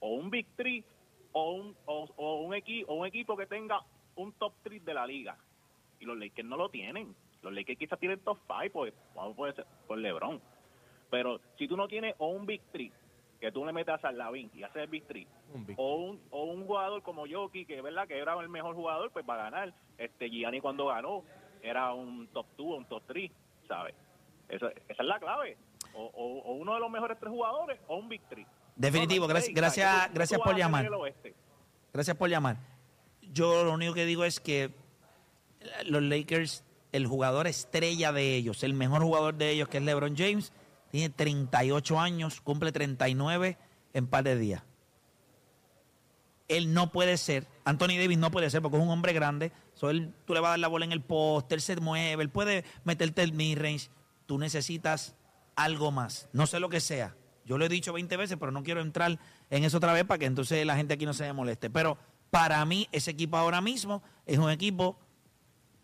o 0.00 0.14
un 0.14 0.30
Big 0.30 0.46
Three 0.56 0.84
o 1.32 1.52
un, 1.52 1.76
o, 1.86 2.08
o 2.16 2.42
un, 2.42 2.52
equi- 2.54 2.84
o 2.88 2.94
un 2.94 3.06
equipo 3.06 3.36
que 3.36 3.46
tenga 3.46 3.80
un 4.16 4.32
top 4.32 4.52
3 4.62 4.84
de 4.84 4.94
la 4.94 5.06
liga. 5.06 5.36
Y 6.00 6.04
los 6.04 6.16
Lakers 6.18 6.48
no 6.48 6.56
lo 6.56 6.68
tienen. 6.68 7.14
Los 7.42 7.52
Lakers 7.52 7.78
quizás 7.78 7.98
tienen 7.98 8.20
top 8.20 8.38
5 8.46 8.72
pues, 8.72 8.94
vamos 9.14 9.36
puede 9.36 9.52
ser 9.54 9.66
por 9.86 9.98
LeBron. 9.98 10.40
Pero 11.10 11.40
si 11.58 11.68
tú 11.68 11.76
no 11.76 11.88
tienes 11.88 12.14
o 12.18 12.28
un 12.28 12.46
Big 12.46 12.62
Three 12.72 12.92
que 13.40 13.50
tú 13.52 13.64
le 13.66 13.72
metas 13.72 13.98
a 13.98 14.02
Sarlavin 14.02 14.50
y 14.54 14.62
haces 14.62 14.82
el 14.82 14.88
Big 14.88 15.04
Three, 15.06 15.26
Un 15.52 15.66
big- 15.66 15.76
o 15.78 15.96
un, 15.96 16.20
o 16.30 16.44
un 16.44 16.64
jugador 16.66 17.02
como 17.02 17.26
Yoki, 17.26 17.66
que 17.66 17.76
es 17.78 17.82
verdad 17.82 18.06
que 18.06 18.16
era 18.18 18.38
el 18.40 18.48
mejor 18.48 18.74
jugador, 18.74 19.10
pues 19.10 19.24
va 19.28 19.34
a 19.34 19.50
ganar. 19.50 19.74
Este 19.98 20.30
Gianni 20.30 20.60
cuando 20.60 20.86
ganó 20.86 21.24
era 21.60 21.92
un 21.92 22.28
top 22.28 22.46
2, 22.56 22.78
un 22.78 22.84
top 22.86 23.02
3, 23.06 23.30
¿sabes? 23.68 23.94
Eso, 24.48 24.68
esa 24.68 25.02
es 25.02 25.04
la 25.06 25.18
clave. 25.18 25.56
O, 25.94 26.04
o- 26.04 26.38
o 26.42 26.52
uno 26.54 26.74
de 26.74 26.80
los 26.80 26.90
mejores 26.90 27.18
tres 27.18 27.30
jugadores 27.30 27.78
o 27.88 27.96
un 27.96 28.08
Big 28.08 28.22
Three. 28.28 28.46
Definitivo, 28.76 29.26
No, 29.26 29.34
no 29.34 29.38
hay 29.38 29.52
gracias- 29.52 29.54
gracias- 29.56 29.86
¿sabes? 29.86 30.02
¿Qué 30.02 30.06
tú- 30.08 30.12
qué 30.12 30.18
gracias 30.18 30.40
por 30.40 30.56
llamar. 30.56 30.90
Gracias 31.92 32.16
por 32.16 32.28
llamar. 32.30 32.56
Yo 33.30 33.64
lo 33.64 33.72
único 33.72 33.94
que 33.94 34.04
digo 34.04 34.24
es 34.24 34.40
que 34.40 34.72
los 35.84 36.02
Lakers, 36.02 36.64
el 36.92 37.06
jugador 37.06 37.46
estrella 37.46 38.12
de 38.12 38.34
ellos, 38.34 38.62
el 38.62 38.74
mejor 38.74 39.02
jugador 39.02 39.34
de 39.34 39.50
ellos, 39.50 39.68
que 39.68 39.78
es 39.78 39.84
LeBron 39.84 40.16
James, 40.16 40.52
tiene 40.90 41.08
38 41.08 41.98
años, 41.98 42.40
cumple 42.40 42.72
39 42.72 43.56
en 43.94 44.06
par 44.06 44.24
de 44.24 44.36
días. 44.36 44.62
Él 46.48 46.74
no 46.74 46.92
puede 46.92 47.16
ser, 47.16 47.46
Anthony 47.64 47.96
Davis 47.98 48.18
no 48.18 48.30
puede 48.30 48.50
ser 48.50 48.60
porque 48.60 48.76
es 48.76 48.82
un 48.82 48.90
hombre 48.90 49.14
grande. 49.14 49.52
So 49.74 49.88
él, 49.88 50.12
tú 50.26 50.34
le 50.34 50.40
vas 50.40 50.48
a 50.48 50.50
dar 50.50 50.58
la 50.58 50.68
bola 50.68 50.84
en 50.84 50.92
el 50.92 51.00
poste, 51.00 51.54
él 51.54 51.62
se 51.62 51.76
mueve, 51.76 52.22
él 52.22 52.28
puede 52.28 52.64
meterte 52.84 53.22
el 53.22 53.32
mid-range. 53.32 53.88
Tú 54.26 54.38
necesitas 54.38 55.14
algo 55.56 55.90
más, 55.90 56.28
no 56.32 56.46
sé 56.46 56.60
lo 56.60 56.68
que 56.68 56.80
sea. 56.80 57.16
Yo 57.44 57.58
lo 57.58 57.64
he 57.64 57.68
dicho 57.68 57.92
20 57.92 58.16
veces, 58.16 58.36
pero 58.38 58.52
no 58.52 58.62
quiero 58.62 58.80
entrar 58.80 59.18
en 59.50 59.64
eso 59.64 59.78
otra 59.78 59.92
vez 59.92 60.04
para 60.04 60.18
que 60.18 60.26
entonces 60.26 60.64
la 60.64 60.76
gente 60.76 60.94
aquí 60.94 61.06
no 61.06 61.14
se 61.14 61.32
moleste. 61.32 61.70
Pero 61.70 61.98
para 62.32 62.64
mí, 62.64 62.88
ese 62.92 63.10
equipo 63.10 63.36
ahora 63.36 63.60
mismo 63.60 64.02
es 64.24 64.38
un 64.38 64.48
equipo 64.48 64.98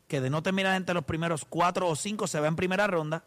que 0.06 0.22
de 0.22 0.30
no 0.30 0.42
terminar 0.42 0.76
entre 0.76 0.94
los 0.94 1.04
primeros 1.04 1.44
cuatro 1.44 1.86
o 1.86 1.94
cinco 1.94 2.26
se 2.26 2.40
va 2.40 2.48
en 2.48 2.56
primera 2.56 2.86
ronda. 2.86 3.22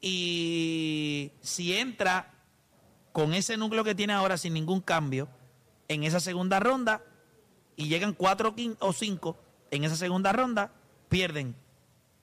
Y 0.00 1.32
si 1.42 1.76
entra 1.76 2.32
con 3.12 3.34
ese 3.34 3.58
núcleo 3.58 3.84
que 3.84 3.94
tiene 3.94 4.14
ahora 4.14 4.38
sin 4.38 4.54
ningún 4.54 4.80
cambio 4.80 5.28
en 5.86 6.02
esa 6.02 6.18
segunda 6.18 6.58
ronda 6.60 7.02
y 7.76 7.88
llegan 7.88 8.14
cuatro 8.14 8.54
o 8.78 8.92
cinco 8.94 9.36
en 9.70 9.84
esa 9.84 9.96
segunda 9.96 10.32
ronda, 10.32 10.72
pierden 11.10 11.54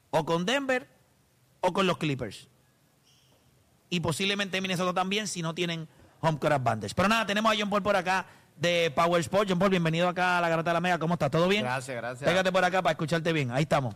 o 0.09 0.25
con 0.25 0.47
Denver 0.47 0.89
o 1.61 1.73
con 1.73 1.85
los 1.85 1.99
Clippers. 1.99 2.47
Y 3.91 3.99
posiblemente 3.99 4.59
Minnesota 4.61 4.95
también 4.95 5.27
si 5.27 5.43
no 5.43 5.53
tienen 5.53 5.87
home 6.21 6.39
court 6.39 6.53
advantage. 6.53 6.95
Pero 6.95 7.07
nada, 7.07 7.27
tenemos 7.27 7.53
a 7.53 7.55
John 7.55 7.69
Paul 7.69 7.83
por 7.83 7.95
acá 7.95 8.25
de 8.57 8.91
Power 8.95 9.19
Sports. 9.21 9.49
John 9.49 9.59
Paul, 9.59 9.69
bienvenido 9.69 10.07
acá 10.07 10.37
a 10.37 10.41
la 10.41 10.49
Garata 10.49 10.71
de 10.71 10.73
la 10.73 10.81
Mega. 10.81 10.99
¿Cómo 10.99 11.15
estás? 11.15 11.31
¿Todo 11.31 11.47
bien? 11.47 11.63
Gracias, 11.63 11.95
gracias. 11.95 12.29
Pégate 12.29 12.51
por 12.51 12.63
acá 12.63 12.81
para 12.81 12.91
escucharte 12.91 13.33
bien. 13.33 13.51
Ahí 13.51 13.63
estamos. 13.63 13.95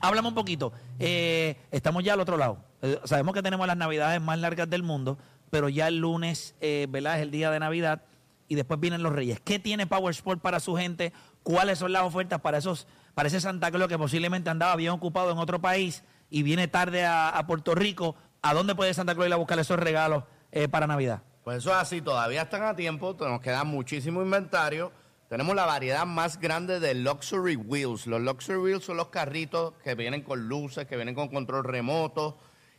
Háblame 0.00 0.28
un 0.28 0.34
poquito. 0.34 0.72
Eh, 0.98 1.56
estamos 1.70 2.02
ya 2.02 2.14
al 2.14 2.20
otro 2.20 2.36
lado. 2.36 2.58
Eh, 2.82 3.00
sabemos 3.04 3.34
que 3.34 3.42
tenemos 3.42 3.66
las 3.66 3.76
navidades 3.76 4.20
más 4.20 4.38
largas 4.38 4.68
del 4.68 4.82
mundo, 4.82 5.18
pero 5.50 5.68
ya 5.68 5.88
el 5.88 5.98
lunes, 5.98 6.54
eh, 6.60 6.86
¿verdad? 6.88 7.16
Es 7.16 7.22
el 7.22 7.30
día 7.30 7.50
de 7.50 7.60
Navidad 7.60 8.02
y 8.48 8.54
después 8.54 8.78
vienen 8.80 9.02
los 9.02 9.12
Reyes. 9.12 9.40
¿Qué 9.40 9.58
tiene 9.58 9.86
Power 9.86 10.12
Sport 10.12 10.40
para 10.40 10.60
su 10.60 10.76
gente? 10.76 11.12
¿Cuáles 11.42 11.78
son 11.78 11.92
las 11.92 12.02
ofertas 12.02 12.40
para 12.40 12.58
esos 12.58 12.86
Parece 13.16 13.40
Santa 13.40 13.70
Claus 13.70 13.88
que 13.88 13.96
posiblemente 13.96 14.50
andaba 14.50 14.76
bien 14.76 14.90
ocupado 14.90 15.30
en 15.30 15.38
otro 15.38 15.58
país 15.58 16.04
y 16.28 16.42
viene 16.42 16.68
tarde 16.68 17.06
a, 17.06 17.30
a 17.30 17.46
Puerto 17.46 17.74
Rico. 17.74 18.14
¿A 18.42 18.52
dónde 18.52 18.74
puede 18.74 18.92
Santa 18.92 19.14
Claus 19.14 19.28
ir 19.28 19.32
a 19.32 19.36
buscar 19.36 19.58
esos 19.58 19.78
regalos 19.78 20.24
eh, 20.52 20.68
para 20.68 20.86
Navidad? 20.86 21.22
Pues 21.46 21.58
eso 21.58 21.70
es 21.70 21.76
así, 21.76 22.02
todavía 22.02 22.42
están 22.42 22.64
a 22.64 22.74
tiempo, 22.74 23.16
nos 23.20 23.40
queda 23.40 23.62
muchísimo 23.62 24.20
inventario. 24.20 24.90
Tenemos 25.28 25.54
la 25.54 25.64
variedad 25.64 26.04
más 26.04 26.40
grande 26.40 26.80
de 26.80 26.94
Luxury 26.94 27.54
Wheels. 27.54 28.08
Los 28.08 28.20
Luxury 28.20 28.58
Wheels 28.58 28.84
son 28.84 28.96
los 28.96 29.10
carritos 29.10 29.74
que 29.84 29.94
vienen 29.94 30.22
con 30.22 30.48
luces, 30.48 30.88
que 30.88 30.96
vienen 30.96 31.14
con 31.14 31.28
control 31.28 31.62
remoto. 31.62 32.36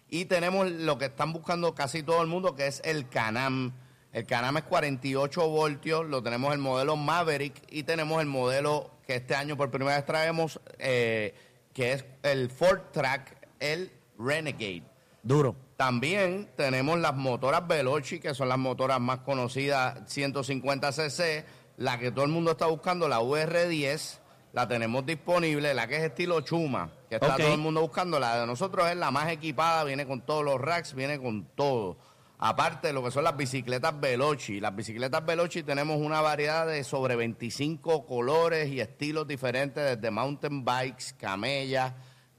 Y 0.09 0.25
tenemos 0.25 0.69
lo 0.69 0.97
que 0.97 1.05
están 1.05 1.31
buscando 1.31 1.73
casi 1.75 2.03
todo 2.03 2.21
el 2.21 2.27
mundo, 2.27 2.55
que 2.55 2.67
es 2.67 2.81
el 2.83 3.07
Canam. 3.07 3.71
El 4.11 4.25
Canam 4.25 4.57
es 4.57 4.63
48 4.63 5.47
voltios, 5.47 6.05
lo 6.05 6.21
tenemos 6.21 6.51
el 6.51 6.59
modelo 6.59 6.97
Maverick 6.97 7.55
y 7.69 7.83
tenemos 7.83 8.19
el 8.19 8.27
modelo 8.27 8.91
que 9.07 9.15
este 9.15 9.33
año 9.33 9.55
por 9.55 9.71
primera 9.71 9.95
vez 9.95 10.05
traemos, 10.05 10.59
eh, 10.77 11.33
que 11.73 11.93
es 11.93 12.03
el 12.21 12.49
Ford 12.49 12.81
Track, 12.91 13.47
el 13.61 13.93
Renegade. 14.19 14.96
Duro. 15.27 15.55
También 15.75 16.49
tenemos 16.55 16.97
las 16.99 17.13
motoras 17.13 17.67
Veloci, 17.67 18.19
que 18.19 18.33
son 18.33 18.49
las 18.49 18.57
motoras 18.57 18.99
más 18.99 19.19
conocidas, 19.19 19.95
150cc, 20.07 21.43
la 21.77 21.99
que 21.99 22.11
todo 22.11 22.23
el 22.25 22.31
mundo 22.31 22.51
está 22.51 22.65
buscando, 22.67 23.07
la 23.07 23.19
UR10, 23.19 24.19
la 24.53 24.67
tenemos 24.67 25.05
disponible, 25.05 25.73
la 25.73 25.85
que 25.87 25.97
es 25.97 26.03
estilo 26.03 26.41
Chuma, 26.41 26.89
que 27.09 27.15
está 27.15 27.35
todo 27.35 27.53
el 27.53 27.59
mundo 27.59 27.81
buscando. 27.81 28.19
La 28.19 28.39
de 28.39 28.47
nosotros 28.47 28.89
es 28.89 28.95
la 28.95 29.11
más 29.11 29.29
equipada, 29.29 29.83
viene 29.83 30.07
con 30.07 30.21
todos 30.21 30.43
los 30.43 30.59
racks, 30.59 30.95
viene 30.95 31.19
con 31.19 31.45
todo. 31.55 31.97
Aparte 32.39 32.87
de 32.87 32.93
lo 32.93 33.03
que 33.03 33.11
son 33.11 33.23
las 33.23 33.35
bicicletas 33.35 33.99
Veloci. 33.99 34.59
Las 34.59 34.75
bicicletas 34.75 35.25
Veloci 35.25 35.61
tenemos 35.63 35.97
una 35.97 36.21
variedad 36.21 36.65
de 36.65 36.83
sobre 36.83 37.15
25 37.15 38.05
colores 38.05 38.69
y 38.69 38.79
estilos 38.79 39.27
diferentes, 39.27 39.83
desde 39.83 40.09
mountain 40.09 40.63
bikes, 40.63 41.13
camellas, 41.19 41.93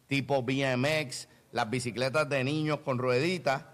tipo 0.06 0.42
BMX, 0.42 1.28
las 1.52 1.70
bicicletas 1.70 2.28
de 2.28 2.44
niños 2.44 2.80
con 2.84 2.98
rueditas. 2.98 3.64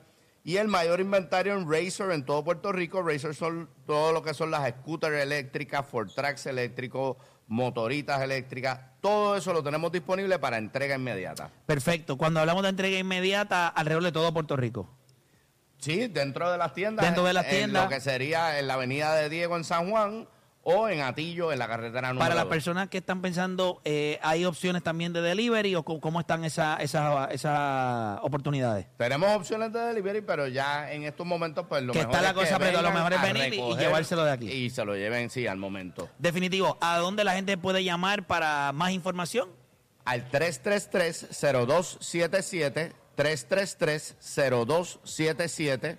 Y 0.47 0.59
el 0.59 0.69
mayor 0.69 1.01
inventario 1.01 1.55
en 1.55 1.71
Racer 1.71 2.11
en 2.11 2.25
todo 2.25 2.45
Puerto 2.45 2.71
Rico. 2.71 3.03
Racer 3.03 3.35
son 3.35 3.69
todo 3.87 4.13
lo 4.13 4.23
que 4.23 4.35
son 4.35 4.51
las 4.51 4.69
scooters 4.69 5.23
eléctricas, 5.23 5.87
Ford 5.87 6.11
Tracks 6.15 6.45
eléctricos, 6.47 7.17
motoritas 7.49 8.21
eléctricas. 8.21 8.79
Todo 9.01 9.37
eso 9.37 9.53
lo 9.55 9.63
tenemos 9.63 9.91
disponible 9.91 10.39
para 10.39 10.59
entrega 10.59 10.97
inmediata. 10.97 11.51
Perfecto. 11.65 12.19
Cuando 12.19 12.41
hablamos 12.41 12.63
de 12.63 12.69
entrega 12.69 12.99
inmediata, 12.99 13.69
alrededor 13.69 14.05
de 14.05 14.13
todo 14.13 14.35
Puerto 14.35 14.57
Rico. 14.57 14.89
Sí, 15.79 16.09
dentro 16.09 16.51
de 16.51 16.59
las 16.59 16.75
tiendas. 16.75 17.05
Dentro 17.05 17.25
de 17.25 17.33
las 17.33 17.45
en 17.47 17.51
tiendas. 17.51 17.85
lo 17.85 17.89
que 17.91 18.01
sería 18.01 18.59
en 18.59 18.67
la 18.69 18.75
avenida 18.75 19.15
de 19.15 19.29
Diego 19.29 19.57
en 19.57 19.65
San 19.65 19.91
Juan 19.91 20.29
o 20.65 20.89
en 20.89 21.03
Atillo 21.03 21.53
en 21.53 21.59
la 21.59 21.69
carretera 21.69 22.09
número 22.09 22.25
Para 22.25 22.35
las 22.35 22.47
personas 22.47 22.89
que 22.89 22.97
están 22.99 23.21
pensando, 23.21 23.83
eh, 23.85 24.19
¿hay 24.23 24.47
opciones 24.47 24.83
también 24.83 25.13
de 25.13 25.21
delivery 25.21 25.75
o 25.75 25.83
cómo 25.85 26.21
están 26.21 26.45
esas 26.45 26.81
esa, 26.81 27.27
esas 27.27 28.19
oportunidades? 28.23 28.87
Tenemos 28.97 29.29
opciones 29.37 29.71
de 29.73 29.81
delivery, 29.81 30.23
pero 30.23 30.49
ya 30.49 30.91
en 30.91 31.05
estos 31.05 31.27
momentos, 31.27 31.67
pues 31.69 31.83
lo 31.83 31.93
Que 31.93 31.99
mejor 32.01 32.15
está 32.15 32.23
la 32.23 32.29
es 32.31 32.35
que 32.35 32.41
cosa, 32.41 32.59
pero 32.59 32.81
lo 32.83 32.91
mejor 32.93 33.13
es 33.13 33.23
venir 33.23 33.53
y- 33.55 33.77
llevárselo 33.77 34.25
de 34.25 34.33
aquí. 34.33 34.51
Y 34.51 34.71
se 34.71 34.85
lo 34.85 34.97
lleven, 34.97 35.29
sí, 35.31 35.47
al 35.47 35.59
momento. 35.59 36.09
Definitivo, 36.19 36.79
¿a 36.81 36.97
dónde 36.99 37.23
la 37.25 37.35
gente 37.35 37.57
puede 37.59 37.85
llamar 37.85 38.27
para 38.27 38.73
más 38.73 38.91
información? 38.93 39.51
Al 40.07 40.31
333-0277, 40.31 42.93
333-0277, 43.17 45.99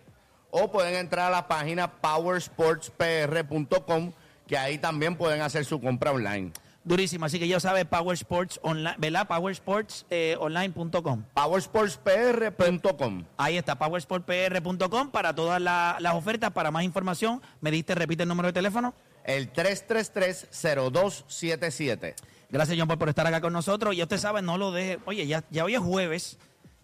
o 0.52 0.72
pueden 0.72 0.96
entrar 0.96 1.28
a 1.28 1.30
la 1.32 1.48
página 1.48 1.92
powersportspr.com, 2.02 4.12
que 4.48 4.58
ahí 4.58 4.78
también 4.78 5.16
pueden 5.16 5.42
hacer 5.42 5.66
su 5.66 5.82
compra 5.82 6.12
online. 6.12 6.52
Durísimo, 6.84 7.26
así 7.26 7.40
que 7.40 7.48
ya 7.48 7.60
sabe 7.60 7.84
Power 7.84 8.14
Sports 8.14 8.60
Online, 8.62 8.94
¿verdad? 9.00 9.28
PowerSportsOnline.com. 9.28 11.24
powersportspr.com. 11.34 13.24
Ahí 13.38 13.58
está, 13.58 13.76
powersportpr.com 13.78 15.10
para 15.10 15.34
todas 15.34 15.60
la- 15.60 15.98
las 16.00 16.14
ofertas. 16.14 16.52
Para 16.52 16.70
más 16.70 16.84
información, 16.84 17.42
me 17.62 17.72
diste, 17.72 17.96
repite 17.96 18.22
el 18.24 18.30
número 18.30 18.50
de 18.50 18.54
teléfono. 18.54 18.94
El 19.24 19.52
333-0277. 19.52 22.14
Gracias, 22.52 22.78
John 22.78 22.88
Paul, 22.88 23.00
por 23.00 23.10
estar 23.10 23.26
acá 23.26 23.42
con 23.42 23.52
nosotros. 23.54 23.96
Y 23.96 24.04
usted 24.04 24.20
sabe, 24.20 24.44
no 24.44 24.60
lo 24.60 24.72
deje. 24.72 25.00
Oye, 25.06 25.26
ya, 25.26 25.44
ya 25.50 25.64
hoy 25.66 25.74
es 25.74 25.82
jueves. 25.82 26.38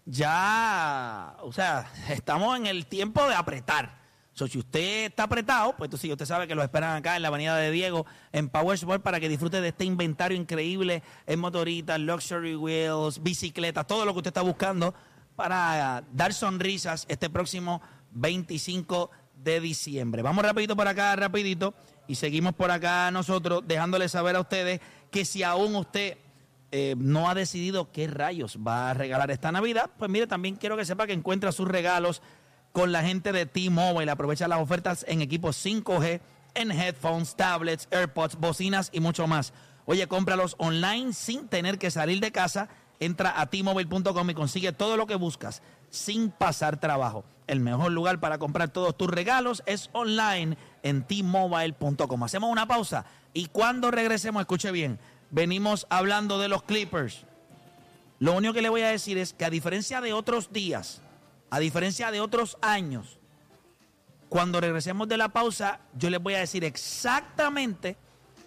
Ya, 0.04 1.36
o 1.42 1.52
sea, 1.52 1.88
estamos 2.10 2.56
en 2.58 2.66
el 2.66 2.86
tiempo 2.86 3.24
de 3.28 3.36
apretar. 3.36 4.01
So, 4.34 4.46
si 4.46 4.58
usted 4.58 5.06
está 5.06 5.24
apretado, 5.24 5.76
pues 5.76 5.88
entonces 5.88 6.10
usted 6.10 6.24
sabe 6.24 6.48
que 6.48 6.54
lo 6.54 6.62
esperan 6.62 6.96
acá 6.96 7.16
en 7.16 7.22
la 7.22 7.28
Avenida 7.28 7.54
de 7.56 7.70
Diego, 7.70 8.06
en 8.32 8.48
Power 8.48 8.76
Sport, 8.76 9.02
para 9.02 9.20
que 9.20 9.28
disfrute 9.28 9.60
de 9.60 9.68
este 9.68 9.84
inventario 9.84 10.38
increíble 10.38 11.02
en 11.26 11.38
motoritas, 11.38 12.00
luxury 12.00 12.56
wheels, 12.56 13.22
bicicletas, 13.22 13.86
todo 13.86 14.06
lo 14.06 14.12
que 14.12 14.18
usted 14.18 14.30
está 14.30 14.40
buscando 14.40 14.94
para 15.36 16.02
dar 16.12 16.32
sonrisas 16.32 17.04
este 17.08 17.28
próximo 17.28 17.82
25 18.12 19.10
de 19.34 19.60
diciembre. 19.60 20.22
Vamos 20.22 20.44
rapidito 20.44 20.76
por 20.76 20.88
acá, 20.88 21.14
rapidito, 21.16 21.74
y 22.08 22.14
seguimos 22.14 22.54
por 22.54 22.70
acá 22.70 23.10
nosotros, 23.10 23.62
dejándoles 23.66 24.12
saber 24.12 24.36
a 24.36 24.40
ustedes 24.40 24.80
que 25.10 25.26
si 25.26 25.42
aún 25.42 25.76
usted 25.76 26.16
eh, 26.70 26.94
no 26.96 27.28
ha 27.28 27.34
decidido 27.34 27.92
qué 27.92 28.06
rayos 28.06 28.58
va 28.66 28.90
a 28.90 28.94
regalar 28.94 29.30
esta 29.30 29.52
Navidad, 29.52 29.90
pues 29.98 30.10
mire, 30.10 30.26
también 30.26 30.56
quiero 30.56 30.76
que 30.76 30.86
sepa 30.86 31.06
que 31.06 31.12
encuentra 31.12 31.52
sus 31.52 31.68
regalos 31.68 32.22
con 32.72 32.92
la 32.92 33.02
gente 33.02 33.32
de 33.32 33.46
T-Mobile. 33.46 34.10
Aprovecha 34.10 34.48
las 34.48 34.60
ofertas 34.60 35.04
en 35.08 35.22
equipos 35.22 35.64
5G, 35.64 36.20
en 36.54 36.70
headphones, 36.70 37.36
tablets, 37.36 37.88
AirPods, 37.90 38.36
bocinas 38.36 38.90
y 38.92 39.00
mucho 39.00 39.26
más. 39.26 39.52
Oye, 39.84 40.06
cómpralos 40.06 40.54
online 40.58 41.12
sin 41.12 41.48
tener 41.48 41.78
que 41.78 41.90
salir 41.90 42.20
de 42.20 42.32
casa. 42.32 42.68
Entra 43.00 43.40
a 43.40 43.46
t-mobile.com 43.46 44.30
y 44.30 44.34
consigue 44.34 44.72
todo 44.72 44.96
lo 44.96 45.06
que 45.06 45.16
buscas 45.16 45.62
sin 45.90 46.30
pasar 46.30 46.78
trabajo. 46.78 47.24
El 47.46 47.60
mejor 47.60 47.90
lugar 47.92 48.20
para 48.20 48.38
comprar 48.38 48.68
todos 48.68 48.96
tus 48.96 49.08
regalos 49.08 49.62
es 49.66 49.90
online 49.92 50.56
en 50.82 51.02
t-mobile.com. 51.02 52.22
Hacemos 52.22 52.50
una 52.50 52.66
pausa 52.66 53.04
y 53.34 53.46
cuando 53.46 53.90
regresemos, 53.90 54.40
escuche 54.40 54.70
bien, 54.70 54.98
venimos 55.30 55.86
hablando 55.90 56.38
de 56.38 56.48
los 56.48 56.62
Clippers. 56.62 57.24
Lo 58.20 58.34
único 58.34 58.54
que 58.54 58.62
le 58.62 58.68
voy 58.68 58.82
a 58.82 58.88
decir 58.88 59.18
es 59.18 59.32
que 59.32 59.44
a 59.44 59.50
diferencia 59.50 60.00
de 60.00 60.12
otros 60.12 60.52
días, 60.52 61.02
a 61.52 61.60
diferencia 61.60 62.10
de 62.10 62.22
otros 62.22 62.56
años, 62.62 63.18
cuando 64.30 64.58
regresemos 64.58 65.06
de 65.06 65.18
la 65.18 65.28
pausa, 65.28 65.80
yo 65.92 66.08
les 66.08 66.18
voy 66.18 66.32
a 66.32 66.38
decir 66.38 66.64
exactamente 66.64 67.98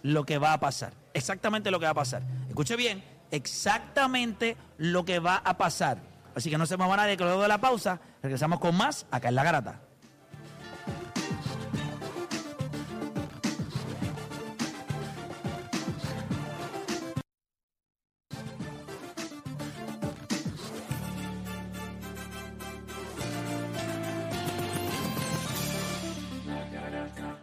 lo 0.02 0.26
que 0.26 0.38
va 0.38 0.52
a 0.52 0.58
pasar. 0.58 0.92
Exactamente 1.14 1.70
lo 1.70 1.78
que 1.78 1.84
va 1.84 1.92
a 1.92 1.94
pasar. 1.94 2.24
Escuche 2.48 2.74
bien, 2.74 3.04
exactamente 3.30 4.56
lo 4.76 5.04
que 5.04 5.20
va 5.20 5.36
a 5.36 5.56
pasar. 5.56 5.98
Así 6.34 6.50
que 6.50 6.58
no 6.58 6.66
se 6.66 6.76
me 6.76 6.84
van 6.84 6.98
a 6.98 7.06
de 7.06 7.16
que 7.16 7.22
luego 7.22 7.42
de 7.42 7.46
la 7.46 7.60
pausa 7.60 8.00
regresamos 8.24 8.58
con 8.58 8.76
más 8.76 9.06
acá 9.12 9.28
en 9.28 9.36
La 9.36 9.44
Garata. 9.44 9.85